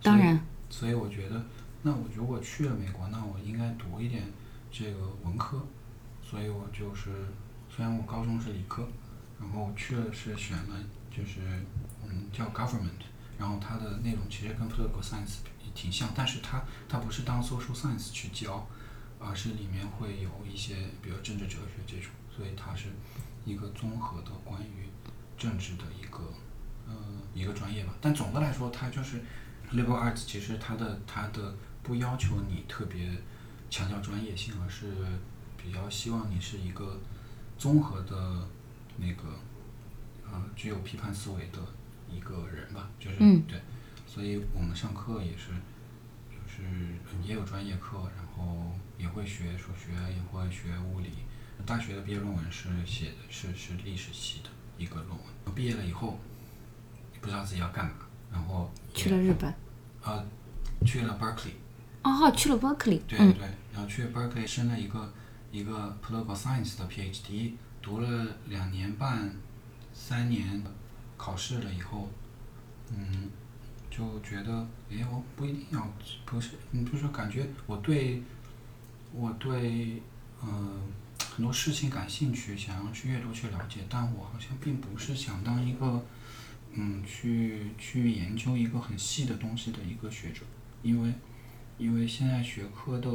[0.00, 0.40] 当然。
[0.70, 1.44] 所以我觉得，
[1.84, 4.24] 那我如果去了美国，那我应该读一点
[4.72, 5.64] 这个文科。
[6.26, 7.10] 所以我就是，
[7.68, 8.88] 虽然我高中是理科，
[9.38, 10.74] 然后去了是选了
[11.14, 11.42] 就是
[12.02, 13.04] 嗯叫 government，
[13.38, 18.66] 然后它的内容其实跟 political science 也挺像，但是它它不是当 social science 去教，
[19.20, 22.88] 而是里面会有一些比如政治哲学这种，所以它是
[23.44, 24.88] 一个综合的关于
[25.36, 26.32] 政治的一个
[26.88, 26.94] 呃
[27.34, 27.92] 一个专业吧。
[28.00, 29.20] 但总的来说，它就是
[29.74, 31.54] liberal arts，其实它的它的
[31.84, 33.10] 不要求你特别
[33.70, 34.86] 强调专业性，而是
[35.56, 36.98] 比较希望你是一个
[37.58, 38.48] 综合的
[38.96, 39.22] 那个
[40.24, 41.58] 呃具有批判思维的
[42.10, 43.60] 一个人吧，就是、嗯对，
[44.06, 45.50] 所以我们上课也是
[46.30, 46.64] 就是
[47.22, 51.10] 也有专业课，然后也会学数学，也会学物理。
[51.66, 56.18] 大学的毕业论文是写的是是历史系的一个论文，毕业了以后
[57.20, 57.92] 不知道自己要干嘛，
[58.32, 59.52] 然后去了日本。
[60.02, 60.24] 呃
[60.84, 61.52] 去了 Berkeley。
[62.04, 63.00] 哦，去了 Berkeley。
[63.08, 65.12] 对嗯对，然后去 Berkeley 申了一个
[65.50, 69.34] 一个 political science 的 PhD，读了两年半、
[69.94, 70.62] 三年，
[71.16, 72.10] 考试了以后，
[72.90, 73.30] 嗯，
[73.90, 75.90] 就觉得，哎，我不一定要，
[76.26, 78.22] 不是，你，就是感觉我对，
[79.12, 80.02] 我对，
[80.42, 80.48] 呃，
[81.34, 86.04] 很多事情感兴趣，想要去阅读去了解，但我好像并不是想当一个，
[86.72, 90.42] 嗯，去去研究一个很细的东西的一个学者，
[90.82, 91.10] 因为。
[91.76, 93.10] 因为现在学科的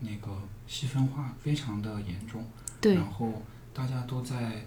[0.00, 2.44] 那个细分化非常的严重，
[2.80, 4.66] 对然后大家都在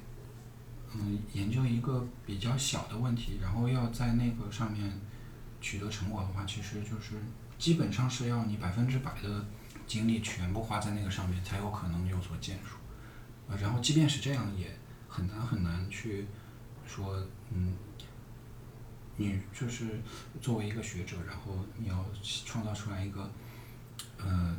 [0.94, 4.92] 嗯研究一个比较小的问题，然后要在那个上面
[5.62, 7.16] 取得成果的话，其实就是
[7.58, 9.46] 基本上是要你百分之百的
[9.86, 12.76] 精力全部花在那个上面，才有可能有所建树。
[13.48, 14.68] 呃，然后即便是这样，也
[15.08, 16.26] 很难很难去
[16.88, 17.74] 说嗯。
[19.18, 19.88] 你就是
[20.42, 22.06] 作为一个学者，然后你要
[22.46, 23.30] 创造出来一个，
[24.18, 24.56] 呃，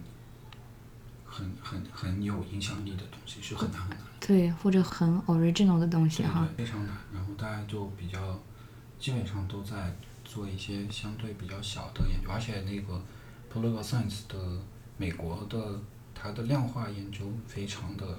[1.25, 4.05] 很很很有影响力的东西，是很难很难的。
[4.21, 6.47] 对，或者很 original 的东西哈。
[6.57, 6.97] 对，非常难。
[7.13, 8.41] 然后大家就比较，
[8.99, 13.03] 基本上都在做一些相对比较小的研究，而且那个
[13.53, 14.61] political science 的
[14.97, 15.81] 美国的
[16.15, 18.19] 它的量化研究非常的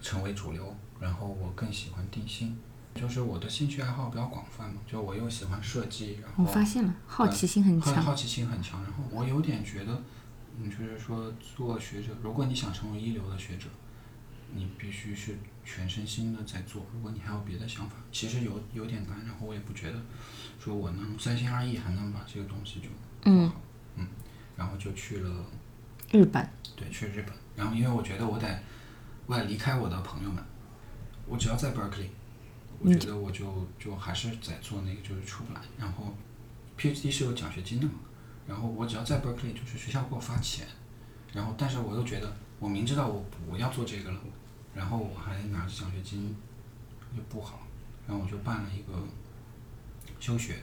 [0.00, 0.74] 成为主流。
[1.00, 2.56] 然后我更喜欢定性。
[2.94, 7.94] 就是我的兴趣爱好比较广泛嘛，就我又喜欢设计，然后我发现了，好奇心很强。
[7.96, 8.82] 好好奇心很强。
[8.84, 10.02] 然后我有点觉得，
[10.58, 13.66] 嗯，就是说做学者，如果你想成为一流的学者，
[14.54, 16.86] 你必须是全身心的在做。
[16.94, 19.18] 如果你还有别的想法，其实有有点难。
[19.26, 20.00] 然后我也不觉得，
[20.60, 22.88] 说我能三心二意还能把这个东西就
[23.28, 23.60] 做好。
[23.96, 24.06] 嗯，
[24.56, 25.44] 然后就去了
[26.12, 26.48] 日本。
[26.76, 27.34] 对，去日本。
[27.56, 28.46] 然后因为我觉得我得，
[29.26, 30.42] 我得离开我的朋友们，
[31.26, 32.06] 我只要在 Berkeley。
[32.84, 35.60] 我觉得我就就还是在做那个，就是出不来。
[35.78, 36.14] 然后
[36.76, 37.94] ，PhD 是有奖学金的嘛，
[38.46, 40.66] 然后我只要在 Berkeley，就是学校给我发钱，
[41.32, 44.20] 然后但是我又觉得我明知道我不要做这个了，
[44.74, 46.36] 然后我还拿着奖学金
[47.16, 47.66] 就不好，
[48.06, 48.92] 然后我就办了一个
[50.20, 50.62] 休学，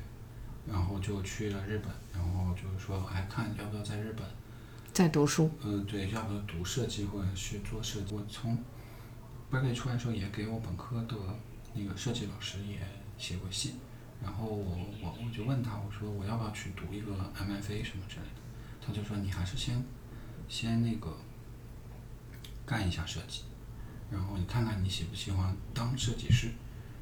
[0.68, 4.24] 然后就去了日本，然后就是说还看要不要在日本
[4.94, 5.50] 在读书。
[5.64, 8.14] 呃，对，要不要读设计或者是做设计。
[8.14, 8.56] 我从
[9.52, 11.16] Berkeley 出来的时候也给我本科的。
[11.74, 12.80] 那个设计老师也
[13.18, 13.76] 写过信，
[14.22, 18.42] 然后我我我就问他，我说我要不要去读一个 MFA 什么之类的，
[18.86, 19.84] 他就说你还是先
[20.48, 21.18] 先那个
[22.66, 23.44] 干一下设计，
[24.12, 26.52] 然后你看看你喜不喜欢当设计师。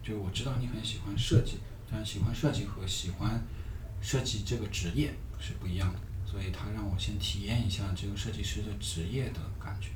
[0.01, 1.59] 就我知道你很喜欢设计，
[1.91, 3.43] 但喜欢设计和喜欢
[4.01, 9.89] 设计这个职业是不一样的，所以他让我先体验一下这个设计师的职业的感觉。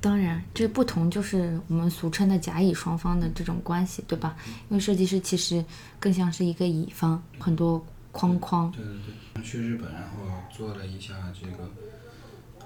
[0.00, 4.36] 当然，这不同就是我们俗称的甲乙双方的这种关系，对吧？
[4.70, 5.64] 因为设计师其实
[5.98, 8.70] 更像是一个乙方，很多框框。
[8.70, 8.94] 对对
[9.34, 10.18] 对，去日本，然后
[10.56, 11.68] 做了一下这个，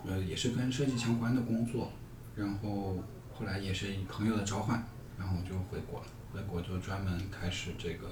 [0.07, 1.91] 呃，也是跟设计相关的工作，
[2.37, 3.03] 然后
[3.35, 4.87] 后来也是朋友的召唤，
[5.19, 6.07] 然后就回国了。
[6.35, 8.11] 回国就专门开始这个，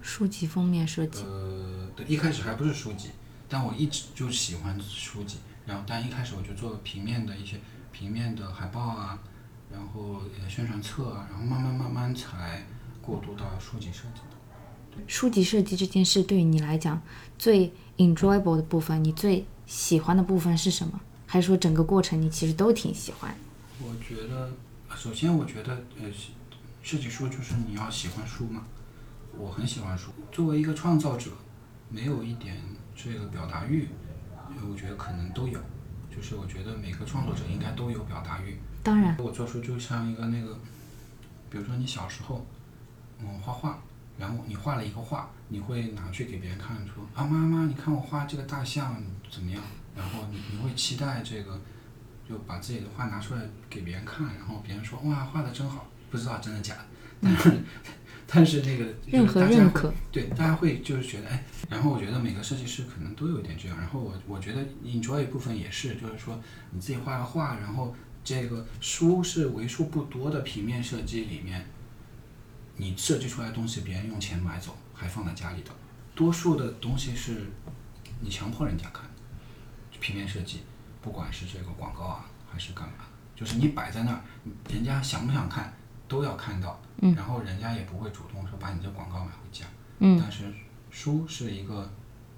[0.00, 1.22] 书籍封面设计。
[1.22, 3.10] 呃，对，一开始还不是书籍，
[3.46, 5.36] 但我一直就喜欢书籍，
[5.66, 7.60] 然后但一开始我就做平面的一些。
[7.98, 9.18] 平面的海报啊，
[9.72, 12.62] 然后宣传册啊，然后慢慢慢慢才
[13.02, 15.02] 过渡到书籍设计的。
[15.08, 17.02] 书籍设计这件事对于你来讲
[17.36, 21.00] 最 enjoyable 的部分，你最喜欢的部分是什么？
[21.26, 23.34] 还是说整个过程你其实都挺喜欢？
[23.80, 24.52] 我觉得，
[24.94, 26.08] 首先我觉得，呃，
[26.80, 28.62] 设计书就是你要喜欢书嘛。
[29.36, 30.12] 我很喜欢书。
[30.30, 31.32] 作为一个创造者，
[31.88, 32.56] 没有一点
[32.94, 33.88] 这个表达欲，
[34.70, 35.58] 我觉得可能都有。
[36.18, 38.58] 就是我觉得每个创作者应该都有表达欲。
[38.82, 39.16] 当然。
[39.18, 40.58] 我做出就像一个那个，
[41.48, 42.44] 比如说你小时候，
[43.20, 43.78] 嗯，画画，
[44.18, 49.00] 然后你画了一个画，你会拿去给别人看，说啊妈妈，你看我画这个大象
[49.30, 49.62] 怎么样？
[49.96, 51.60] 然后你你会期待这个，
[52.28, 56.80] 就把自己的画拿出来给别人看，然后别人说哇画的真好，不知道真的假的，
[57.22, 57.62] 但是
[58.30, 66.38] 但是那个任何大家会认可，对，大家会就是觉得哎，然后我觉得每个设计师可能都有一点这样，然后我我觉得 enjoy 部分也是，就是说
[66.70, 71.64] 你自己画个画，然后这个书是为数不多的平面设计里面，
[72.76, 75.70] 你设计出来的东西别人用钱买走，还放在家里的，
[76.14, 77.46] 多数的东西是
[78.20, 79.08] 你强迫人家看，
[80.00, 80.60] 平面设计，
[81.00, 84.20] 不管是这个广告啊还是干嘛，就是你摆在那儿，
[84.70, 85.72] 人家想不想看
[86.08, 89.66] 都要看到，嗯然后人家也不会主动说把你这广告买回家。
[90.00, 90.52] 嗯但是
[90.90, 91.88] 书是一个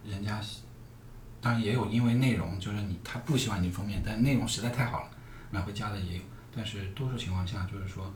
[0.05, 0.63] 人家喜，
[1.41, 5.11] 当然也有因为内容，就是你他不喜欢你封面，但内容实在太好了，
[5.51, 6.23] 买回家的也有。
[6.55, 8.13] 但是多数情况下就是说，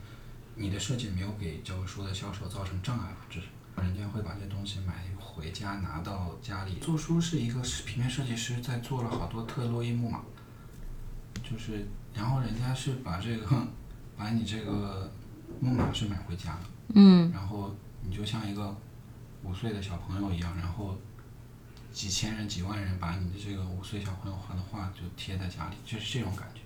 [0.57, 6.78] 你的设计没有给这个书的销售造成障碍，至少人家会把这东西买回家拿到家里。
[6.80, 10.20] 做书是一个平面设计师在做了好多特洛伊木马，
[11.42, 13.46] 就是然后人家是把这个
[14.16, 15.11] 把你这个
[15.61, 16.61] 木马是买回家的。
[16.94, 18.76] 嗯然后你就像一个
[19.42, 20.96] 五岁的小朋友一样，然后
[21.92, 26.61] 几千人、几万人把你的这个五岁小朋友画的画就贴在家里，就是这种感觉。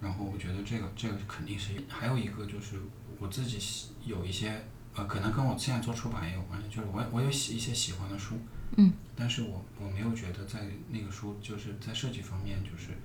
[0.00, 2.80] 然后我觉得这个这个肯定是，还有一个就是
[3.18, 4.64] 我自己喜有一些
[4.94, 8.36] 呃，可能跟我现在做出版也有关系，就是我我有喜一些喜欢的书，
[8.76, 12.96] 嗯，但是我我没有觉得在那个书就是在设计方面就是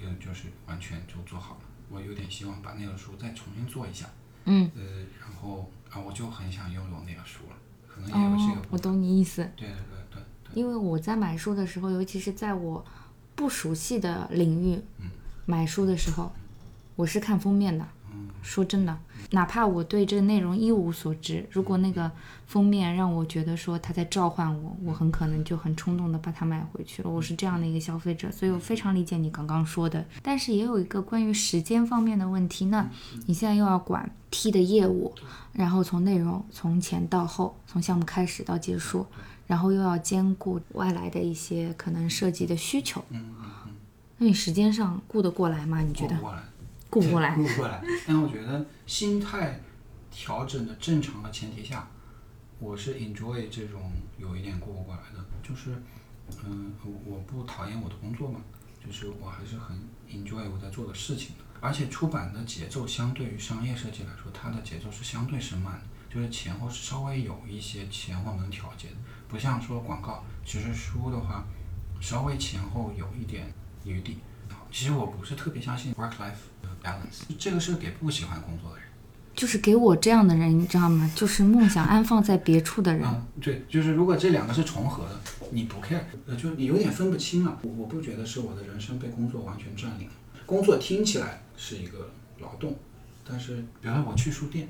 [0.00, 1.60] 呃就是完全就做好了，
[1.90, 4.06] 我有点希望把那个书再重新做一下。
[4.46, 4.82] 嗯，呃，
[5.20, 9.48] 然后啊，我就很想拥有那个书了，可能也有这个我懂你意思。
[9.54, 12.84] 对对对对对，因为我在买书的时候，尤其是在我
[13.34, 15.10] 不熟悉的领域嗯
[15.44, 16.32] 买书的时候，
[16.96, 17.86] 我是看封面的。
[18.42, 18.96] 说真的，
[19.30, 22.10] 哪怕我对这个内容一无所知，如果那个
[22.46, 27.10] 封面让我觉得说他在召唤我，我很可能就很冲动的把它买回去了。
[27.10, 30.04] 我是这样的一个消费者，所以我非常理解你刚刚说的。
[30.22, 32.88] 但是也有一个关于时间方面的问题呢，
[33.26, 35.12] 你现在又要管 T 的业务，
[35.52, 39.06] 然后从内容从前到后，从项目开始到结束，
[39.46, 43.02] 然后又要兼顾外来的一些可能设计的需求，
[44.18, 45.80] 那你时间上顾得过来吗？
[45.80, 46.14] 你觉得？
[46.16, 46.42] 过过来，
[46.88, 47.46] 顾不过来顾？
[47.46, 47.82] 不过来。
[48.06, 49.60] 但我觉得心态
[50.10, 51.88] 调整的正常的前提下，
[52.58, 55.70] 我是 enjoy 这种有一点顾不过来的，就是
[56.44, 58.40] 嗯，我我不讨厌我的工作嘛，
[58.84, 59.76] 就是我还是很
[60.10, 61.44] enjoy 我在做的事情的。
[61.60, 71.44] 而且出版的节奏相对于商业设计来说，它的节奏是相对是慢的，就是前后是稍微有一些前后能调节的，不像说广告，其实书的话，
[72.00, 73.52] 稍微前后有一点
[73.84, 74.18] 余地。
[74.70, 76.34] 其实我不是特别相信 work life
[76.86, 78.86] balance，这个是给不喜欢工作的人。
[79.34, 81.10] 就是给我这样的人，你知道吗？
[81.14, 83.02] 就是梦想安放在别处的人。
[83.04, 85.20] 嗯，对，就是如果这两个是重合的，
[85.50, 87.58] 你不 care，呃，就你有点分不清了。
[87.62, 90.14] 我我不觉得是我的人生被工作完全占领了。
[90.46, 92.74] 工作听起来是一个劳动，
[93.28, 94.68] 但是比如说我去书店，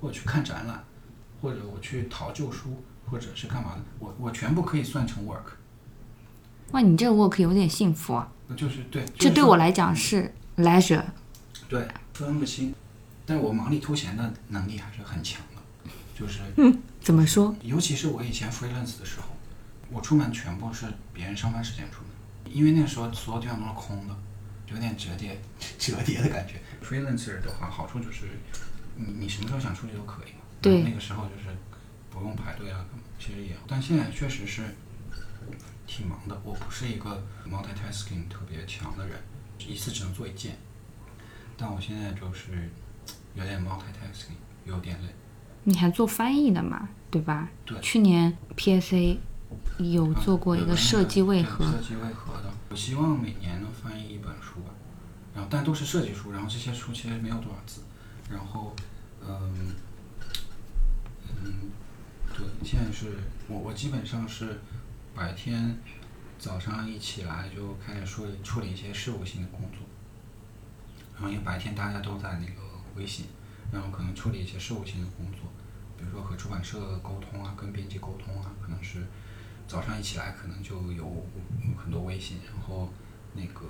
[0.00, 0.84] 或者去看展览，
[1.40, 2.80] 或者我去淘旧书，
[3.10, 5.56] 或者是干嘛的，我我全部可以算成 work，
[6.70, 8.28] 哇，你这个 work 有点幸福啊！
[8.56, 11.02] 就是对，这就是说对我来讲是 leisure。
[11.68, 12.74] 对分不清，
[13.24, 17.54] 但我忙里偷闲的能力还是很强的，就是嗯怎么说？
[17.62, 19.26] 尤其是我以前 freelance 的时候，
[19.90, 24.16] 我出门全部是别人上班时间出门，因为那时候所有地方都是空的，
[24.68, 25.40] 有点折叠
[25.78, 26.60] 折叠的感觉。
[26.84, 28.26] freelancer 的话，好处就是
[28.96, 30.38] 你你什么时候想出去都可以嘛。
[30.62, 31.56] 对那个时候就是
[32.10, 32.84] 不用排队啊，
[33.18, 34.62] 其实也，但现在确实是
[35.86, 36.40] 挺忙的。
[36.44, 39.18] 我不是一个 multitasking 特别强的人，
[39.58, 40.56] 一次只能做一件，
[41.56, 42.70] 但我现在就是
[43.34, 45.08] 有点 multitasking，有点累。
[45.64, 47.48] 你还做翻译的嘛，对吧？
[47.64, 49.16] 对去年 PSA
[49.78, 52.52] 有做过一个设计为何对，设计为何的。
[52.70, 54.70] 我希望每年能翻译一本书吧，
[55.34, 57.82] 然后但都是设计书，然后这些书其实没有多少字，
[58.30, 58.74] 然后
[59.26, 59.74] 嗯
[61.44, 61.52] 嗯，
[62.34, 64.60] 对，现在是我我基本上是
[65.14, 65.78] 白天
[66.38, 69.85] 早上一起来就开始处理处理一些事务性的工作，
[71.16, 72.62] 然后因为白天大家都在那个
[72.94, 73.26] 微信，
[73.72, 75.50] 然后可能处理一些事务性的工作，
[75.96, 79.06] 比如说和出版社沟通啊，跟编辑沟通啊，可能是
[79.66, 81.26] 早上一起来可能就有
[81.82, 82.90] 很多微信，然后
[83.32, 83.66] 那个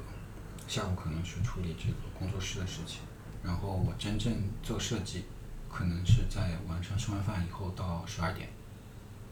[0.66, 3.00] 下午可能是处理这个工作室的事情，
[3.42, 5.24] 然后我真正做设计，
[5.70, 8.48] 可能是在晚上吃完饭以后到十二点，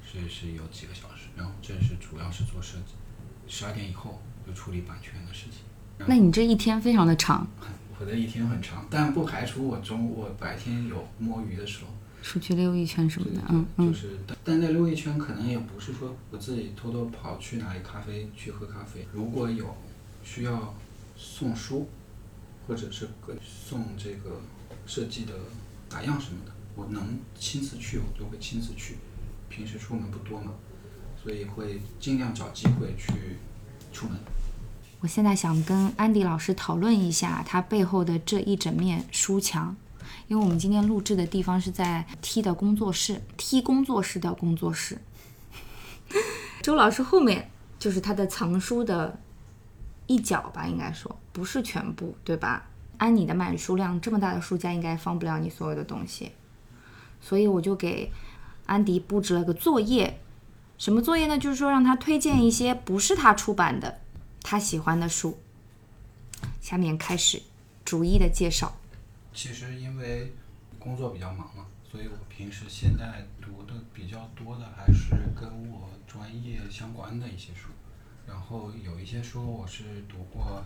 [0.00, 2.94] 是是有几个小时，然后这是主要是做设计，
[3.48, 5.62] 十二点以后就处理版权的事情。
[6.06, 7.46] 那你这一天非常的长，
[7.98, 11.90] 我的一天很长，但不排除我中我白天有摸鱼的时候。
[12.22, 19.06] 出去溜一圈什么的，对嗯嗯，就是，但但那溜一圈可能也不是说我自己偷偷跑去哪里咖啡去喝咖啡。
[19.12, 19.76] 如果有
[20.24, 20.74] 需要
[21.16, 21.86] 送书，
[22.66, 24.40] 或者是个送这个
[24.86, 25.34] 设计的
[25.88, 28.96] 打样什么的，我能亲自去，我就会亲自去。
[29.50, 30.52] 平时出门不多嘛，
[31.22, 33.12] 所以会尽量找机会去
[33.92, 34.16] 出门。
[35.04, 39.76] 我现在想跟安迪老师讨论一下他背后的这一整面书墙，
[40.28, 44.96] 因为我们今天录制的地方是在 T 的工作室，T 工作室的工作室。
[46.62, 49.20] 周老师后面就是他的藏书的
[50.06, 52.64] 一角吧，应该说不是全部，对吧？
[52.96, 56.32] 按你的买书量，这么大的书架应该放不了你所有的东西，
[57.20, 58.10] 所以我就给
[58.64, 60.18] 安迪布置了个作业。
[60.78, 61.38] 什么作业呢？
[61.38, 63.98] 就是说让他推荐一些不是他出版的。
[64.44, 65.38] 他喜欢的书，
[66.60, 67.42] 下面开始
[67.82, 68.76] 逐一的介绍。
[69.32, 70.30] 其实因为
[70.78, 77.70] 工作比较忙嘛，所以我平时现在读的比较多的还是跟我专业相关的一些书。
[78.28, 80.62] 然后有一些书我是读过，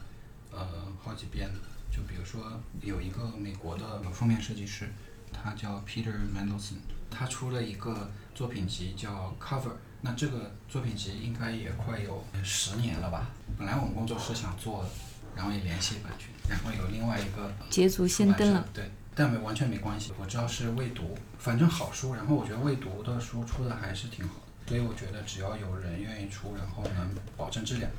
[0.50, 1.60] 呃，好几遍的。
[1.90, 4.90] 就比如说有一个美国的封面设计师，
[5.32, 6.76] 他叫 Peter Mendelson，
[7.10, 9.72] 他出了一个作品集叫 Cover。
[10.00, 13.30] 那这个作品集应该也快有十年了吧？
[13.58, 14.88] 本来我们工作室想做的，
[15.34, 20.12] 然后也联系版权，然后有另外一个捷足先登了，对，但没完全没关系。
[20.16, 27.90] 我知道是未读，反正好书，然后我觉得未读的书出的还是挺好的，所以我觉得只要有人愿意出，然后能保证质量，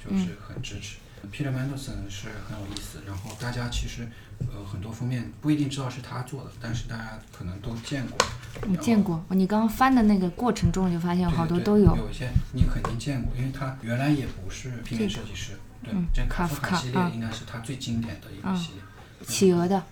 [0.00, 0.98] 就是很支持。
[1.32, 4.08] Peter Mendelson 是很有意思，然后大家其实
[4.40, 8.18] 呃很多封面不一定知道是他做的，但是大家可能都见过。
[8.66, 9.24] 你见过？
[9.30, 11.96] 你刚刚翻的那个过程中，就发现好多都有。
[11.96, 15.52] 有一些你肯定见过，因为他原来也不是平面设计师。
[15.82, 18.82] 对，这卡夫卡系列应该是他最经典的一个系列。
[19.26, 19.82] 企鹅的。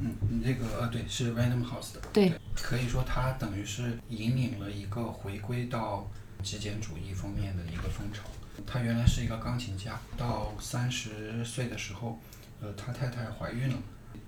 [0.00, 2.00] 嗯，那个呃对，是 Random House 的。
[2.12, 2.32] 对。
[2.54, 6.08] 可以说他等于是引领了一个回归到
[6.42, 8.22] 极简主义封面的一个风潮。
[8.66, 12.20] 他原来是一个钢琴家，到三十岁的时候，
[12.60, 13.76] 呃，他太太怀孕了。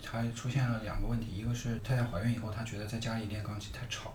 [0.05, 4.13] 他出现了两个问题，一个是太太怀孕以后，他觉得在家里练钢琴太吵，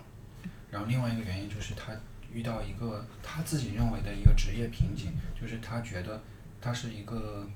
[0.70, 1.92] 然后另外一个原因就是他
[2.32, 6.22] 遇到一个他自己认为的一个职业瓶颈，就是他觉得
[6.62, 7.48] 他是一个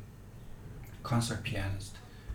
[1.04, 1.92] concert pianist，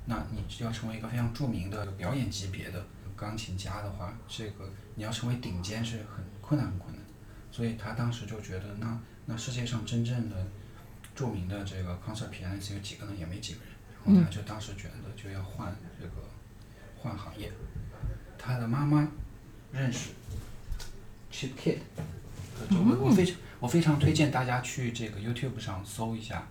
[0.07, 2.86] 那你要成为一个非常著名的表演级别的
[3.16, 7.05] 钢琴家的话，这个你要成为顶尖是很困难很困难，
[7.51, 10.36] 所以他当时就觉得那那世界上真正的
[11.14, 13.12] 著名的这个 concert pianist 有几个呢？
[13.18, 13.67] 也没几个人。
[14.09, 16.12] 然后他就当时觉得就要换这个
[16.96, 17.52] 换行业，
[18.38, 19.06] 他的妈妈
[19.70, 20.11] 认识
[21.30, 21.78] Chip Kid，
[22.70, 26.46] 就我我非常我非常推荐大家去这个 YouTube 上搜一下，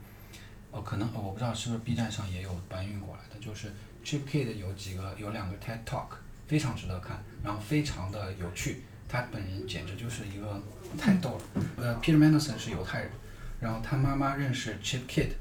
[0.72, 3.74] 哦可能我不知道是不是 B 站上也有搬运过来的，就是
[4.06, 6.08] Chip Kid 有几个有两个 TED Talk
[6.48, 10.62] 非常值得看，然后非常的有趣，他本人简直就是一个
[10.98, 11.62] 太逗了。
[11.78, 13.12] 呃，Peter Mandelson 是犹太人，
[13.60, 15.32] 然后他妈妈认识 Chip Kid。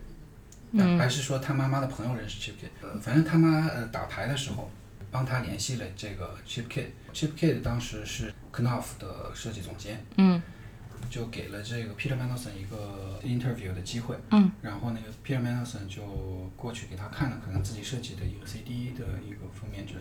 [0.99, 4.71] 还是说他妈妈的朋友认识 Chip Kid，呃，反正他妈呃打牌的时候
[5.11, 6.87] 帮他联系了这个 Chip Kid。
[7.14, 10.43] Chip Kid 当时是 Knauf 的设计总监，嗯，
[11.09, 16.03] 就给了这个 Peter Mandelson 一个 interview 的机会，嗯，然后那个 Peter Mandelson 就
[16.57, 20.01] 过去给他看了可能自己设计的一个 CD 的一个封面之类，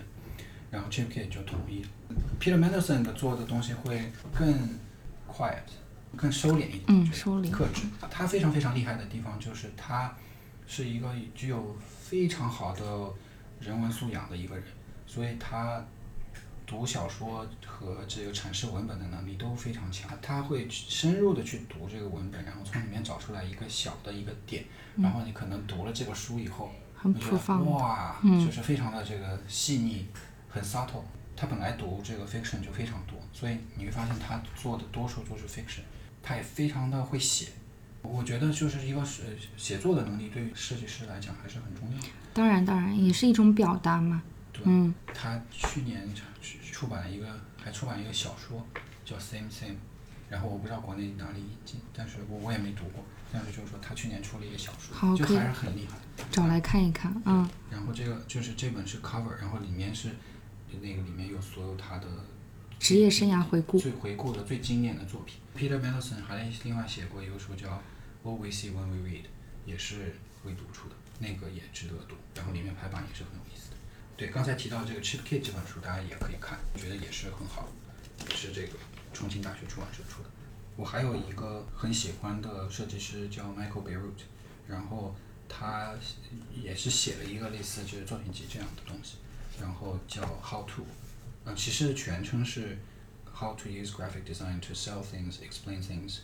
[0.71, 1.89] 然后 Chip Kid 就同意了。
[2.37, 4.53] Peter Mandelson 的做的东西会更
[5.31, 5.63] quiet，
[6.17, 7.83] 更收敛一点，嗯，收敛，克制。
[8.11, 10.13] 他非常非常厉害的地方就是他。
[10.67, 12.83] 是一个具有非常好的
[13.59, 14.63] 人文素养的一个人，
[15.05, 15.83] 所以他
[16.65, 20.09] 读小说和这个阐释文本的能力都非常强。
[20.21, 24.65] 他会深入的去读这个文本，然后从里面找出来一个小的一个点，
[24.97, 30.07] 然后你可能读了这个书以后，很普放，哇，就是非常的这个细腻，
[30.49, 31.03] 很 subtle。
[31.37, 35.81] 他本来读这个 fiction 就非常多，所以你会发现他做的多数都是 fiction。
[36.23, 37.49] 他也非常的会写。
[38.05, 39.23] 我觉得就是一个写
[39.57, 42.07] 写作的能力，对于设计师来讲还是很重要的。
[42.33, 44.21] 当然，当然也是一种表达嘛。
[44.51, 44.93] 对，嗯。
[45.13, 46.07] 他去年
[46.71, 47.27] 出版了一个，
[47.61, 48.65] 还出版一个小说，
[49.05, 49.71] 叫《Same Same》，
[50.29, 53.03] 然后我不知道国内哪里引进，但是我我也没读过。
[53.31, 55.97] 但是就是说他去年出了一个小说，就还是很厉害。
[56.29, 57.49] 找来看一看，嗯。
[57.71, 60.09] 然后这个就是这本是 cover，然后里面是
[60.81, 62.07] 那个里面有所有他的
[62.79, 65.39] 职业生涯回顾，最回顾的最经典的作品。
[65.57, 67.81] Peter Mandelson 还另外写过一个书叫。
[68.25, 69.25] What we see when we read，
[69.67, 73.77] 也是未读出的，那个也值得读，然后里面排版也是很有意思的。
[74.17, 77.69] 对，刚才提到这个 Chip Kid 这本书，大家也可以看，觉得也是很好，
[78.27, 78.79] 也是这个
[79.13, 80.29] 重庆大学出版社出的。
[80.75, 84.23] 我还有一个很喜欢的设计师叫 Michael Beirut，
[84.67, 85.15] 然后
[85.47, 85.93] 他
[86.51, 89.17] 也是写了一个类似就是作品集这样的东西，
[89.61, 90.83] 然后叫 How to，
[91.43, 92.79] 呃，其实全称是
[93.31, 96.21] How to use graphic design to sell things, explain things,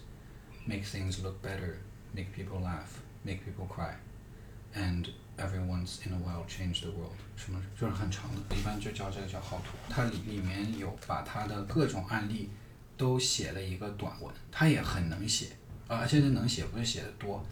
[0.66, 1.76] make things look better.
[2.14, 5.06] Make people laugh, make people cry，and
[5.38, 9.72] every once in a while change the world，什么就是很长的，一般就叫这个叫 how to。
[9.90, 12.50] 它里里面有把它的各种案例
[12.98, 15.48] 都写了一个短文，它也很能写，
[15.88, 17.46] 呃而且这能写不是写的多，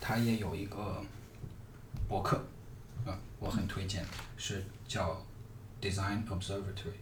[0.00, 1.00] 它也有一个
[2.08, 2.36] 博客，
[3.06, 4.04] 啊、我很推荐，
[4.36, 5.24] 是叫
[5.80, 6.98] Design Observatory，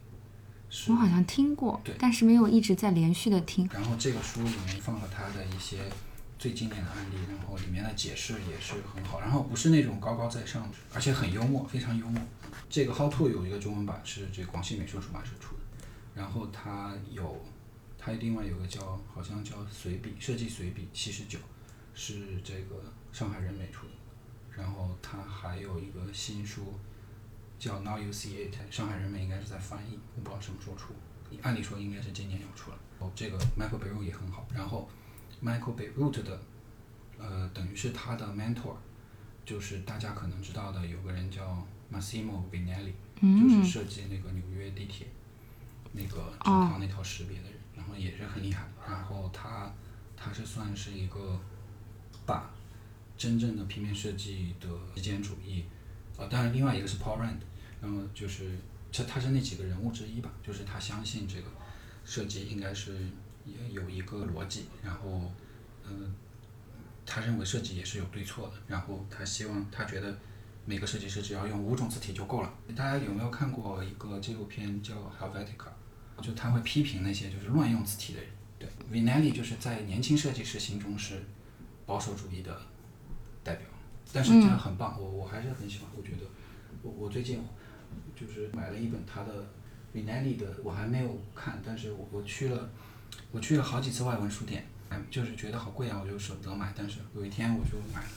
[0.88, 3.66] 我好像听过对，但是没有一直在连续的听。
[3.72, 5.78] 然后这个书里面放了他的一些
[6.38, 12.22] 最经典的案例，然后里面的解释也是很好，然后不是那种高高在上，而且很幽默，非常幽默。
[12.68, 15.62] 这个 How to 有一个中文版是这广西美术出版社出的，
[16.14, 17.44] 然后它有
[17.98, 21.38] 它另外有个叫好像叫随笔设计随笔七十九，
[21.94, 22.82] 是这个
[23.12, 23.92] 上海人美出的，
[24.50, 26.74] 然后它还有一个新书
[27.58, 30.92] 叫 Now You See It，上海人美应该是在翻译，我不知道什么时候出，
[31.42, 32.78] 按理说应该是今年要出了。
[32.98, 34.88] 哦，这个 Michael Beu 也很好，然后
[35.42, 36.40] Michael Beirut 的
[37.18, 38.74] 呃等于是他的 mentor，
[39.44, 45.06] 就是大家可能知道的有个人叫 Massimo Vinelli，、就是设计那个纽约地铁
[45.92, 48.66] 那个整套那套识别的人，然后也是很厉害。
[48.86, 49.72] 然后他
[50.16, 51.40] 他是算是一个
[52.24, 52.50] 把
[53.16, 55.64] 真正的平面设计的极简主义，
[56.16, 57.38] 呃，当然另外一个是 Paul Rand，
[57.80, 58.58] 然后就是
[58.90, 61.48] 这他是那几个人物之一吧，就是他相信这个
[62.04, 63.08] 设计应该是
[63.46, 65.22] 也有一个逻辑，然后
[65.88, 66.12] 嗯、
[67.06, 70.18] 他认为设计也是有对错的，然后他希望他觉得
[70.64, 72.52] 每个设计师只要用五种字体就够了。
[72.74, 75.68] 大家有没有看过一个纪录片叫《Helvetica》？
[76.22, 78.30] 就他会批评那些就是乱用字体的人。
[78.58, 81.22] 对，Vinelli 就是在年轻设计师心中是
[81.84, 82.58] 保守主义的
[83.44, 83.66] 代表，
[84.12, 85.88] 但是真的很棒，我我还是很喜欢。
[85.94, 86.22] 我觉得
[86.82, 87.44] 我我最近
[88.18, 89.44] 就是买了一本他的
[89.94, 92.70] Vinelli 的，我还没有看，但是我我去了
[93.32, 98.08] 我去了好几次外文书店，哎，就是觉得好贵啊，我就舍不得买，但是有一天我就买了，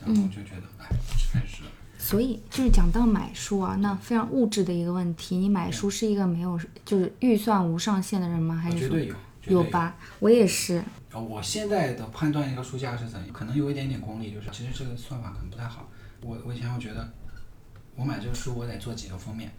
[0.00, 0.86] 然后我就觉得哎，
[1.32, 1.62] 真是。
[2.00, 8.54] 所以就是讲到买书啊，那非常物质的一个问题，你买书是一个没有就是预算无上限的人吗？
[8.54, 9.96] 还是绝对有，绝对有吧？
[10.20, 10.80] 我也是，
[11.10, 15.88] 呃，我现在的判断一个书架是怎样，可能有一点点功利，就是其实这个算法可能不太好。
[16.20, 17.12] 我我以前我觉得，
[17.96, 19.50] 我买这个书我得做几个封面，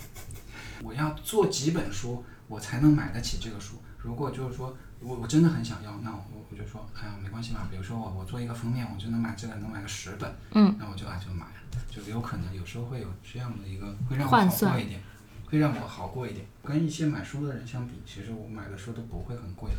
[0.82, 3.74] 我要做几本书我才能买得起这个书。
[3.98, 11.52] 如果就是说我我真的很想要，那我我就说，哎呀没关系嘛，比如说我我做一个封面，我就能买这个能买个十本，嗯，那我就啊就买了，
[11.90, 15.00] 就有可能有时候会有这样的一个会让我好过一点，
[15.46, 16.46] 会让我好过一点。
[16.62, 19.70] 跟一些买书的人相比，其实我买的书都不会很贵。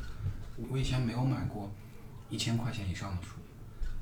[0.57, 1.71] 我我以前没有买过
[2.29, 3.35] 一千块钱以上的书，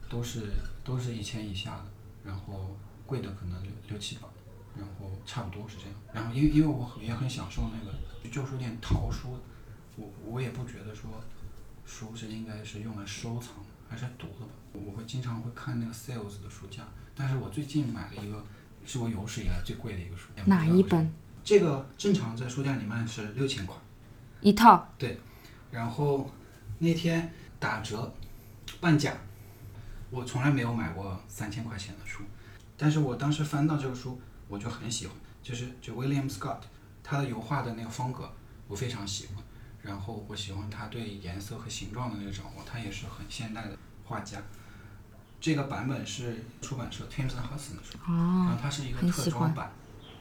[0.10, 0.52] 都是
[0.84, 1.86] 都是一千以下的，
[2.24, 4.28] 然后贵的可能六六七百，
[4.76, 5.94] 然后差不多是这样。
[6.14, 9.38] 然后因为因为我也很享受那个就旧书店淘书，
[9.98, 11.12] 我我也不觉得说
[11.86, 13.56] 书是应该是用来收藏
[13.90, 14.52] 还是读的吧。
[14.74, 16.84] 我会经常会看那个 sales 的书架，
[17.16, 18.46] 但是我最近买了一个
[18.86, 21.12] 是我有史以来最贵的一个书，哪一本？
[21.44, 23.76] 这个正常在书架里卖是六千块。
[24.40, 24.88] 一套？
[25.00, 25.20] 对
[25.72, 26.30] 然后
[26.78, 28.14] 那天打折
[28.80, 29.18] 半价，
[30.12, 32.24] 我从来没有买过三千块钱的书，
[32.78, 36.60] 但是我当时翻到这个书，我就很喜欢，就是就 William Scott
[37.02, 38.32] 他的油画的那个风格，
[38.68, 39.44] 我非常喜欢。
[39.88, 44.38] 然后我喜欢他对颜色和形状的那个掌握，他也是很现代的画家。
[45.40, 49.72] 这个版本是出版社 Thames and Hudson 的书，然哦后它是一个特装版，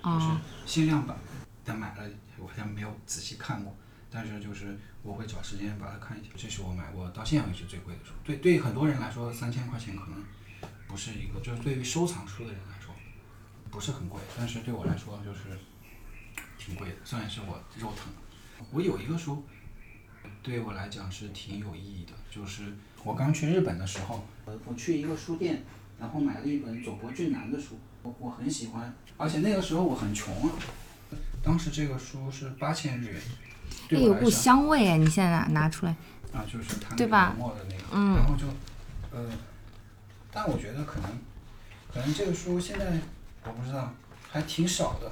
[0.05, 1.17] 就是哦，限量版，
[1.65, 2.09] 但买了
[2.39, 3.75] 我好像没有仔细看过，
[4.09, 6.31] 但是就是我会找时间把它看一下。
[6.37, 8.13] 这是我买过到现在为止最贵的书。
[8.23, 10.23] 对对，很多人来说三千块钱可能
[10.87, 12.95] 不是一个，就是对于收藏书的人来说
[13.71, 15.59] 不是很贵，但是对我来说就是
[16.57, 18.13] 挺贵的，虽然是我肉疼。
[18.71, 19.45] 我有一个书
[20.47, 22.63] 对我来讲是挺有意义的，就是
[23.03, 25.65] 我刚去日本的时候，我，我去一个书店，
[25.99, 30.55] 然后买了一本佐伯俊男的书，我我很喜欢，而且那个时候我很穷啊，
[31.43, 33.21] 当时这个书是八千日元，
[33.91, 35.97] 哎有股香味哎，你现在拿拿出来，
[36.33, 38.47] 啊，就是它那个对吧油墨的那个，嗯然后就，
[39.11, 39.29] 呃，
[40.31, 41.11] 但我觉得可能，
[41.93, 43.01] 可能这个书现在
[43.43, 43.93] 我不知道，
[44.31, 45.11] 还挺少的，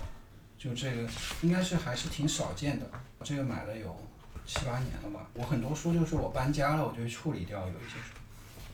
[0.56, 1.08] 就这个
[1.42, 2.88] 应该是还是挺少见的。
[3.24, 3.96] 这个买了有
[4.46, 8.14] 七八年了吧，我很多书就是我搬家了，我就会处理掉有一些书，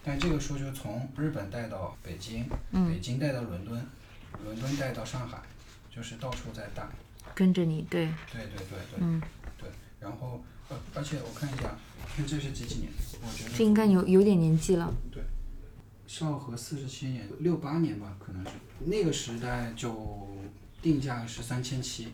[0.05, 3.87] 但这个书就是从日本带到北京，嗯北京带到伦敦，
[4.45, 5.41] 伦敦带到上海，
[5.95, 6.87] 就是到处在带。
[7.35, 9.23] 跟着你，对，对对对对，嗯，
[9.57, 11.77] 对，然后呃，而且我看一下，
[12.16, 12.91] 看这是几几年？
[13.23, 14.93] 我觉得这应该有有点年纪了。
[15.12, 15.23] 对
[16.07, 18.51] 昭和四十七年，六八年吧，可能是
[18.81, 20.29] 那个时代就
[20.83, 22.09] 定价是三千七。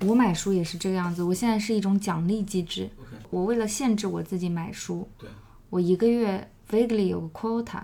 [0.00, 2.90] 我买书也是这个样子，我现在是一种奖励机制。
[3.30, 5.28] 我为了限制我自己买书，对
[5.70, 7.82] 我一个月 vaguely 有个 quota，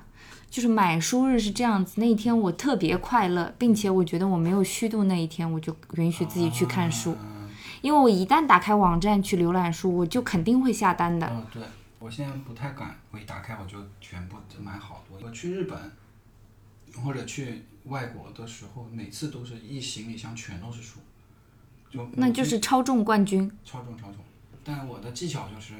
[0.50, 7.48] 就是买书日是这样子，那一天我特别快乐，并且我觉得我没有虚度那一天，我就允许自己去看书，嗯
[7.80, 11.26] 因为我一旦打开网站去浏览书，我就肯定会下单的。
[11.28, 11.62] 哦，对，
[12.00, 15.16] 我现在不太敢，我一打开我就全部买好多。
[15.24, 15.78] 我去日本
[17.02, 20.98] 或者去外国的时候，每次都是一行李箱全都是书，
[21.90, 23.50] 就那就是超重冠军。
[23.64, 24.16] 超重超重。
[24.64, 25.74] 但我的技巧就是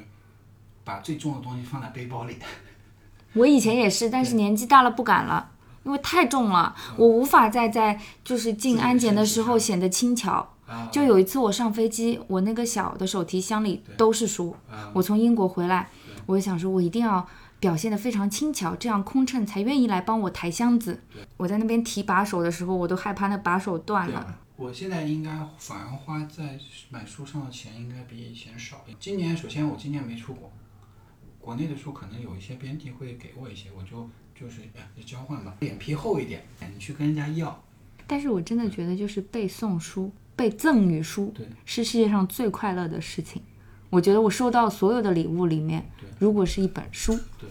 [0.83, 2.37] 把最重的东西放在背包里。
[3.33, 5.51] 我以前也是，但是年纪大了不敢了，
[5.83, 10.53] 因为太重了，我无法再在就是进安检的时候显得轻巧。
[10.65, 14.55] 啊就有一次我上飞机，我那个小的手提箱里都是书。
[14.69, 15.89] 啊我从英国回来，
[16.25, 17.27] 我就想说，我一定要
[17.59, 21.01] 表现得非常轻巧，这样空乘才愿意来帮我抬箱子。
[21.37, 24.37] 我在那边提把手的时候，我都害怕那把手断了。
[24.59, 28.83] 我现在应该反而花在买书上的钱应该比以前少。
[28.99, 30.51] 今年首先我今年没出国，
[31.39, 37.63] 国内的书可能有一些编辑会给我一些，我就就是哎就交换吧，脸皮厚一点，哎你去跟人家要。
[38.05, 43.41] 但是我真的觉得，就是背诵书、被赠予书对是世界上最快乐的事情。
[43.89, 45.89] 我觉得我收到所有的礼物里面，
[46.19, 47.47] 如果是一本书对，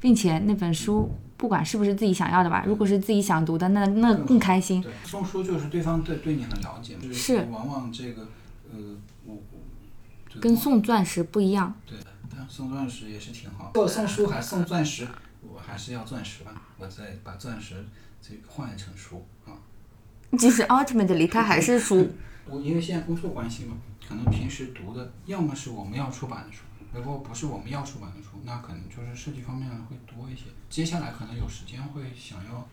[0.00, 4.82] 并且那本书不管是不是自己想要的吧，如果是自己想读的，那那更开心。
[4.82, 8.22] 对，送书就是对方对对你很了解，就是往往这个
[8.72, 8.78] 呃
[9.24, 11.98] 我我跟送钻石不一样，对，
[12.30, 13.70] 但送钻石也是挺好。
[13.74, 15.06] 如果送书还送钻石，
[15.42, 17.84] 我还是要钻石吧，我再把钻石
[18.22, 19.52] 这个换成书啊。
[20.38, 22.10] 即使 ultimately 它还是书。
[22.48, 23.76] 我因为现在工作关系嘛，
[24.08, 26.62] 可能平时读的要么是我们要出版的书，
[26.96, 30.44] 如果不是我们要出版的书，那可能就是设计方面会多一些。
[30.70, 32.66] 接下来可能有时间会想要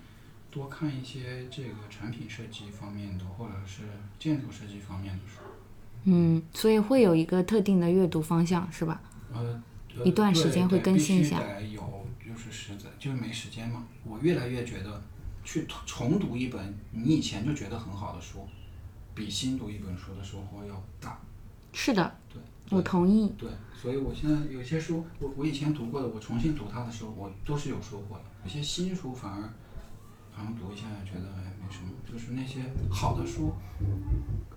[0.50, 3.84] 多看一些这个产品设计方面的，或者是
[4.18, 5.42] 建筑设计方面的书。
[6.06, 9.02] 嗯，所以会有一个特定的阅读方向，是吧？
[9.34, 9.62] 呃，
[9.98, 13.86] 呃一段时间会更新一下有，就是实在就是没时间嘛。
[14.04, 15.02] 我越来越觉得，
[15.44, 18.48] 去重读一本你以前就觉得很好的书，
[19.14, 21.20] 比新读一本书的收获要大。
[21.72, 22.23] 是的，对，
[22.74, 23.32] 我同意。
[23.38, 28.24] 对，所以我现在有些书，我我以前读过的，我重新读它的时候，我都是有收获的。
[28.44, 29.42] 有些新书反而
[30.32, 33.54] 好像读一下觉得哎没什么，就是那些好的书，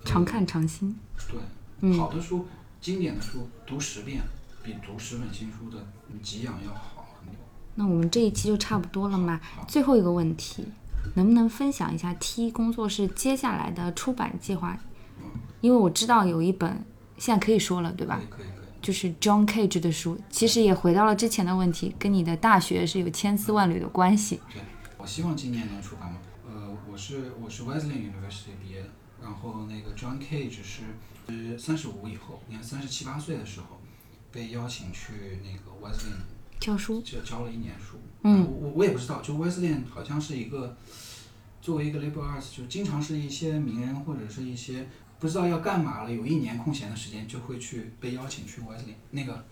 [0.04, 0.96] 常看常新。
[1.28, 1.38] 对，
[1.80, 2.46] 嗯好的书、
[2.80, 4.22] 经典的书读十遍，
[4.62, 5.86] 比读十本新书的
[6.22, 7.40] 给养要好很多。
[7.74, 9.64] 那我们这一期就差不多了嘛好？
[9.68, 10.64] 最后一个问题，
[11.14, 14.78] 能不能分享一下 T 工作室接下来的出版计划？
[15.60, 16.84] 因为我知道有一本
[17.18, 18.42] 现在可以说了，对吧可？
[18.42, 18.52] 以可以。
[18.82, 24.40] 就是 John Cage 的书，其实也回到了之前的问题，跟你的大学是有千丝万缕的关系。
[24.52, 24.62] 对，
[24.96, 26.18] 我希望今年能出版嘛。
[26.46, 28.88] 呃，我是我是 Wesleyan University 毕业的，
[29.20, 30.82] 然后那个 John Cage 是
[31.28, 33.80] 是三十五以后，你看三十七八岁的时候，
[34.30, 37.96] 被邀请去那个 Wesleyan 教书，就教了一年书。
[38.22, 40.76] 嗯我我我也不知道，就 Wesleyan 好像是一个
[41.60, 44.86] 作为一个 liberal arts，就经常是一些名人或者是一些
[45.26, 48.94] 不知道要干嘛了，有一年空闲的时间就会去被邀请去 Wesleyan。
[49.10, 49.44] 那个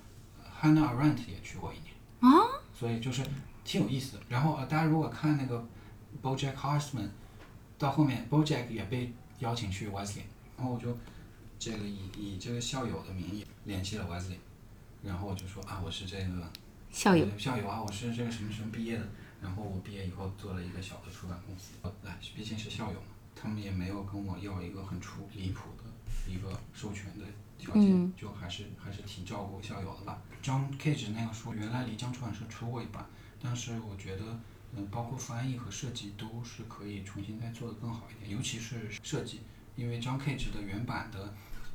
[0.62, 1.92] Hannah Arendt 也去过一年。
[2.20, 2.46] 啊？
[2.72, 3.24] 所以就是
[3.64, 4.22] 挺有意思的。
[4.28, 5.66] 然后呃，大家如果看那个
[6.22, 7.08] BoJack Horseman，
[7.76, 10.22] 到后面 BoJack 也被邀请去 Wesleyan，
[10.56, 10.96] 然后我就
[11.58, 14.38] 这个以以这个校友的名义联系了 Wesleyan，
[15.02, 16.52] 然后我就说啊，我是这个
[16.92, 19.04] 校友，呃校友啊，我是这个什么什么毕业的，
[19.42, 21.72] 然后我毕业以后做了一个小的出版公司，
[22.04, 23.06] 哎，毕竟是校友嘛，
[23.44, 27.26] 他们也没有跟我要一个很出离谱的一个授权的
[27.58, 30.18] 条件，嗯就还是还是挺照顾校友的吧。
[30.42, 33.04] John Cage 那个书原来漓江出版社出过一版，
[33.42, 34.22] 但是我觉得，
[34.74, 39.40] 嗯、包括翻译和设计都是可以重新再做的更好一点，尤其是设计，
[39.76, 41.34] 因为 John Cage 的原版的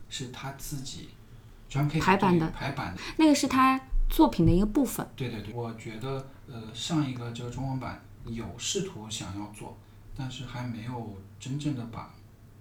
[0.09, 1.09] 是他自己。
[1.69, 5.07] John Cage 排版的排版的那个是他作品的一个部分。
[5.15, 9.77] 对对对，我觉得呃上一个这个中文版有试图想要做，
[10.19, 12.13] 但是还没有真正的把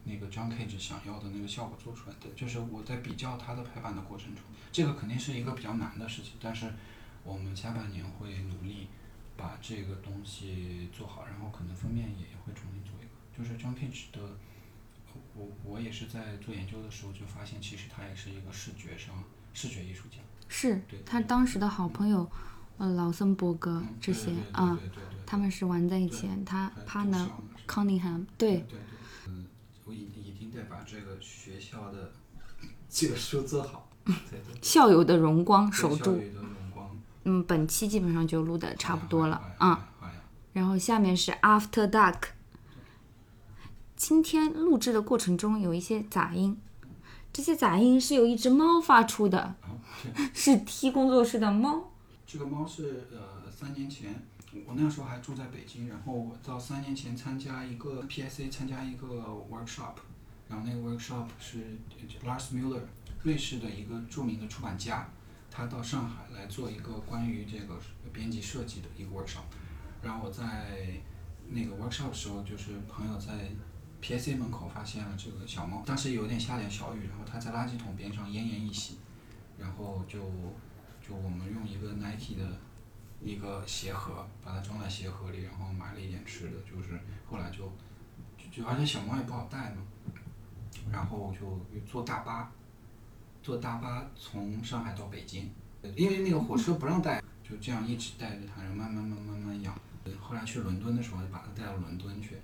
[0.05, 2.29] 那个 John Cage 想要的那个效果做出来的。
[2.37, 6.73] 就是我在比较他的排版的过程中，这个肯定是一个比较难的事情，但是
[7.25, 8.87] 我们下半年会努力
[9.37, 13.11] 把这个东西做好，然后可能封面也会重新做一个。
[13.37, 14.39] 就是 John Cage 的，
[15.35, 20.19] 我我也是在做研究的时候就发现，其实他也是一个视觉上视觉艺术家。
[20.49, 22.31] 是对他当时的好朋友，
[22.79, 24.79] 呃，劳森伯格嗯这些啊，
[25.27, 27.31] 他们是玩在一起，他对 partner 就像
[27.67, 28.65] Cunningham，对，
[29.85, 32.13] 我一一定得把这个学校的
[32.89, 36.21] 这个书做好，对对， 校友的荣光守住。
[37.25, 39.89] 嗯，本期基本上就录的差不多了啊。，
[40.55, 42.29] 然后下面是 After Dark。
[43.97, 46.57] 今天录制的过程中有一些杂音，
[47.33, 49.57] 这些杂音是由一只猫发出的，
[50.33, 51.91] 是 T 工作室的猫。
[52.29, 54.15] 这个猫是呃三年前，
[54.67, 59.07] 我那时候还住在北京，然后我到三年前参加一个 PSA 参加一个
[59.51, 59.95] workshop，
[60.47, 61.79] 然后那个 workshop 是
[62.23, 62.83] Lars Müller，
[63.23, 65.09] 瑞士的一个著名的出版家，
[65.51, 67.81] 他到上海来做一个关于这个
[68.13, 69.45] 编辑设计的一个 workshop，
[70.03, 71.01] 然后我在
[71.49, 73.51] 那个 workshop 的时候，就是朋友在
[74.03, 78.99] PSA 门口发现了这个小猫，当时有点下点小雨，然后它在垃圾桶边上奄奄一息，
[79.57, 80.21] 然后就
[81.09, 82.59] 就我们用一个 Nike 的
[83.23, 87.01] 一个鞋盒把它装在鞋盒里，然后买了一点吃的，就是
[87.31, 87.65] 后来就
[88.37, 89.83] 就就而且小猫也不好带嘛，
[90.93, 91.59] 然后就
[91.91, 92.53] 坐大巴，
[93.43, 95.49] 坐大巴从上海到北京，
[95.97, 99.75] 因为那个火车不让带，就这样一直带着它，然后慢慢慢慢慢养。
[100.21, 102.37] 后来去伦敦的时候，就把它带到伦敦去，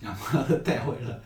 [0.00, 1.18] 然后把它带回来，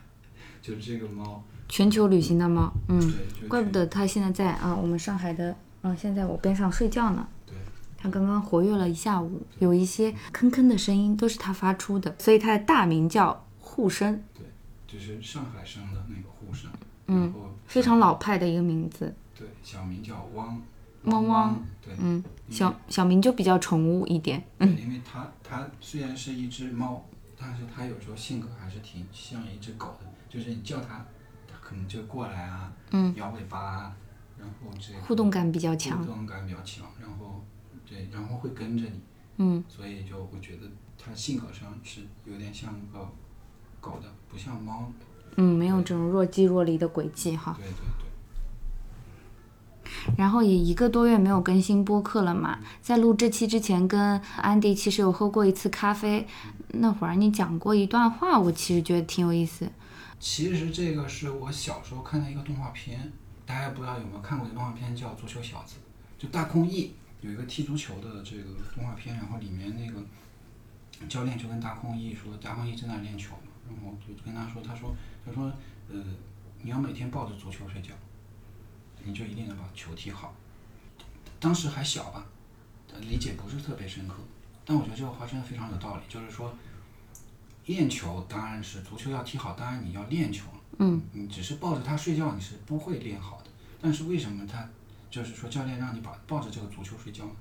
[0.62, 3.12] 就是这个猫，全球旅行的猫，嗯，
[3.48, 7.26] 怪不得它现在在啊，我们上海的，嗯，现在我边上睡觉呢。
[7.46, 7.54] 对，
[7.96, 14.44] 它刚刚活跃了一下午，有一些吭吭的声音都是它发出的，所以它的大名叫护生，对
[14.86, 16.70] 就是上海生的那个护生，
[17.06, 17.32] 嗯
[17.66, 19.14] 非常老派的一个名字。
[19.34, 20.60] 对，小名叫汪，
[21.04, 24.42] 汪汪汪，对，嗯，小小名就比较宠物一点。
[24.58, 27.04] 嗯，因为它它虽然是一只猫，
[27.38, 31.04] 但是它有时候性格还是挺像一只狗的，就是你叫它，
[31.46, 33.96] 它可能就过来啊，嗯，摇尾巴啊，
[34.38, 36.14] 然后这互动感比较强互强。
[36.14, 37.44] 动感比较强，然后
[37.86, 39.00] 对，然后会跟着你，
[39.38, 40.62] 嗯，所以就我觉得
[40.96, 43.08] 它性格上是有点像个
[43.80, 44.92] 狗的，不像猫。
[45.36, 47.56] 嗯，没有这种若即若离的轨迹哈。
[47.58, 47.72] 对对
[49.84, 56.26] 对，然后也一个多月没有更新播客了嘛，在录这期之前跟安迪其实有喝过一次咖啡，
[56.68, 59.70] 那会儿你讲过一段话，我其实觉得挺有意思。
[60.18, 63.12] 其实这个是我小时候看的一个动画片，
[63.48, 65.76] 大家不知道有没有看过一个动画片叫《足球小子》，
[66.22, 66.92] 就大空翼
[67.22, 68.44] 有一个踢足球的这个
[68.74, 74.94] 动画片，然后里面那个教练就跟大空翼说，大空翼正在练球嘛，然后就跟他说，他说
[75.24, 75.50] 他说
[75.88, 76.04] 呃
[76.60, 77.94] 你要每天抱着足球睡觉，
[79.02, 80.34] 你就一定能把球踢好。
[81.40, 82.26] 当时还小吧，
[83.00, 84.16] 理解不是特别深刻，
[84.66, 86.54] 但我觉得这个话真的非常有道理，就是说。
[87.66, 90.46] 练球当然是足球要踢好，当然你要练球。
[90.78, 93.50] 嗯，你只是抱着它睡觉，你是不会练好的。
[93.80, 94.68] 但是为什么他
[95.10, 97.32] 就是说教练让你把抱着这个足球睡觉呢？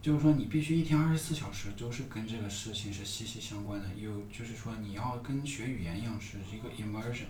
[0.00, 3.86] 就是说你必须一天二十四小时都是跟这个事情是息息相关的。
[3.96, 7.26] 有就是说你要跟学语言一样是一个 immersion。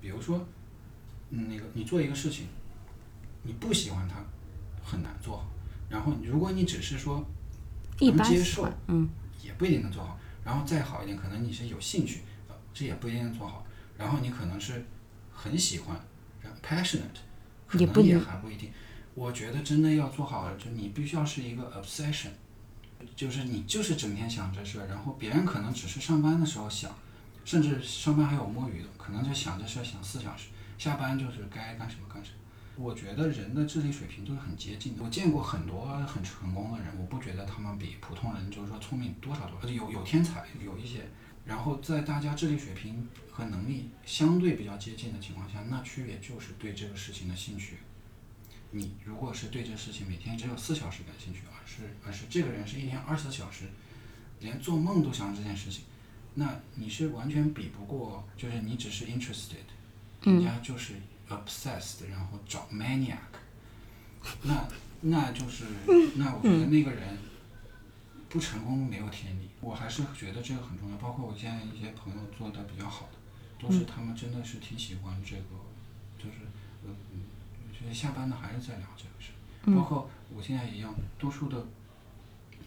[0.00, 0.46] 比如说，
[1.30, 2.46] 嗯，那个你做一个事情，
[3.42, 4.24] 你不喜欢它，
[4.82, 5.46] 很难做好。
[5.90, 7.22] 然后如果你只是说
[8.00, 9.08] 能接受嗯，
[9.42, 10.18] 也不一定能做好。
[10.42, 13.66] 然后再好一点，可能你是有兴趣，呃这也不一定能做好。
[13.96, 14.84] 然后你可能是
[15.32, 16.00] 很喜欢
[16.42, 17.22] 然后，passionate，
[17.66, 18.70] 可能也还不一定。
[19.14, 22.30] 我觉得真的要做好，就你必须要是一个 obsession，
[23.14, 26.92] 就是你就是整天想这事儿，然后别人可能只是上班的时候想，
[27.44, 32.38] 甚至上班还有摸鱼的，可能就想这事儿想四小时，下班就是该干什么干什么。
[32.76, 35.04] 我觉得人的智力水平都是很接近的。
[35.04, 41.08] 我见过很多很成功的人，我不觉得他们比普通人就是说聪明多少多少，有有天才，有一些。
[41.44, 47.76] 然后在大家智力水平和能力相对比较接近的情况下，那区别就是对这个事情的兴趣。
[48.70, 53.66] 你如果是对这个事情每天只有四小时感兴趣，而是而是这个人是一天二十四小时，
[54.40, 55.84] 连做梦都想这件事情，
[56.34, 59.64] 那你是完全比不过，就是你只是 interested，
[60.22, 60.94] 人家就是
[61.28, 63.18] obsessed，然后找 maniac，
[64.42, 64.66] 那
[65.02, 65.64] 那就是
[66.16, 67.16] 那我觉得那个人
[68.28, 70.96] 不成功没有天理，我还是觉得这个很重要。
[70.98, 75.56] 包括我现在一些朋友做的比较好的，都是他们真的是挺喜欢这个，
[76.18, 76.44] 就是
[76.84, 77.22] 呃嗯，
[77.72, 79.30] 就是下班了还是在聊这个事。
[79.74, 81.66] 包括我现在一样，多数的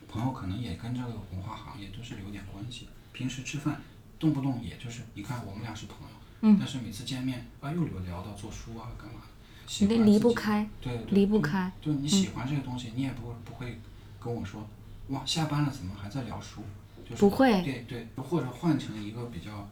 [0.09, 2.87] 朋友可能也跟这个文化行业都是有点关系。
[3.13, 3.79] 平时吃饭，
[4.17, 11.71] 动不动也就是，你看我们俩是朋友，嗯但是每次见面啊，又有聊到做书啊，干嘛的，喜离离不开，对对，离不开。
[11.81, 13.79] 就你喜欢这个东西，你也不不会
[14.19, 14.67] 跟我说，
[15.09, 16.63] 哇，下班了怎么还在聊书？
[17.09, 19.69] 就是不会对对，或者换成一个比较，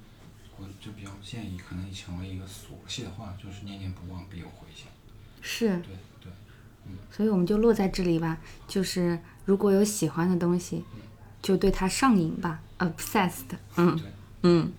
[0.58, 4.88] 我就比较建议，可能成为一个俗气的话，就是念念不忘，必有回响。
[5.42, 6.32] 是，对对，
[6.88, 8.38] 嗯所以我们就落在这里吧。
[8.68, 10.84] 就是如果有喜欢的东西，
[11.42, 13.44] 就对它上瘾吧，obsessed。
[13.76, 14.06] 嗯对
[14.44, 14.72] 嗯，嗯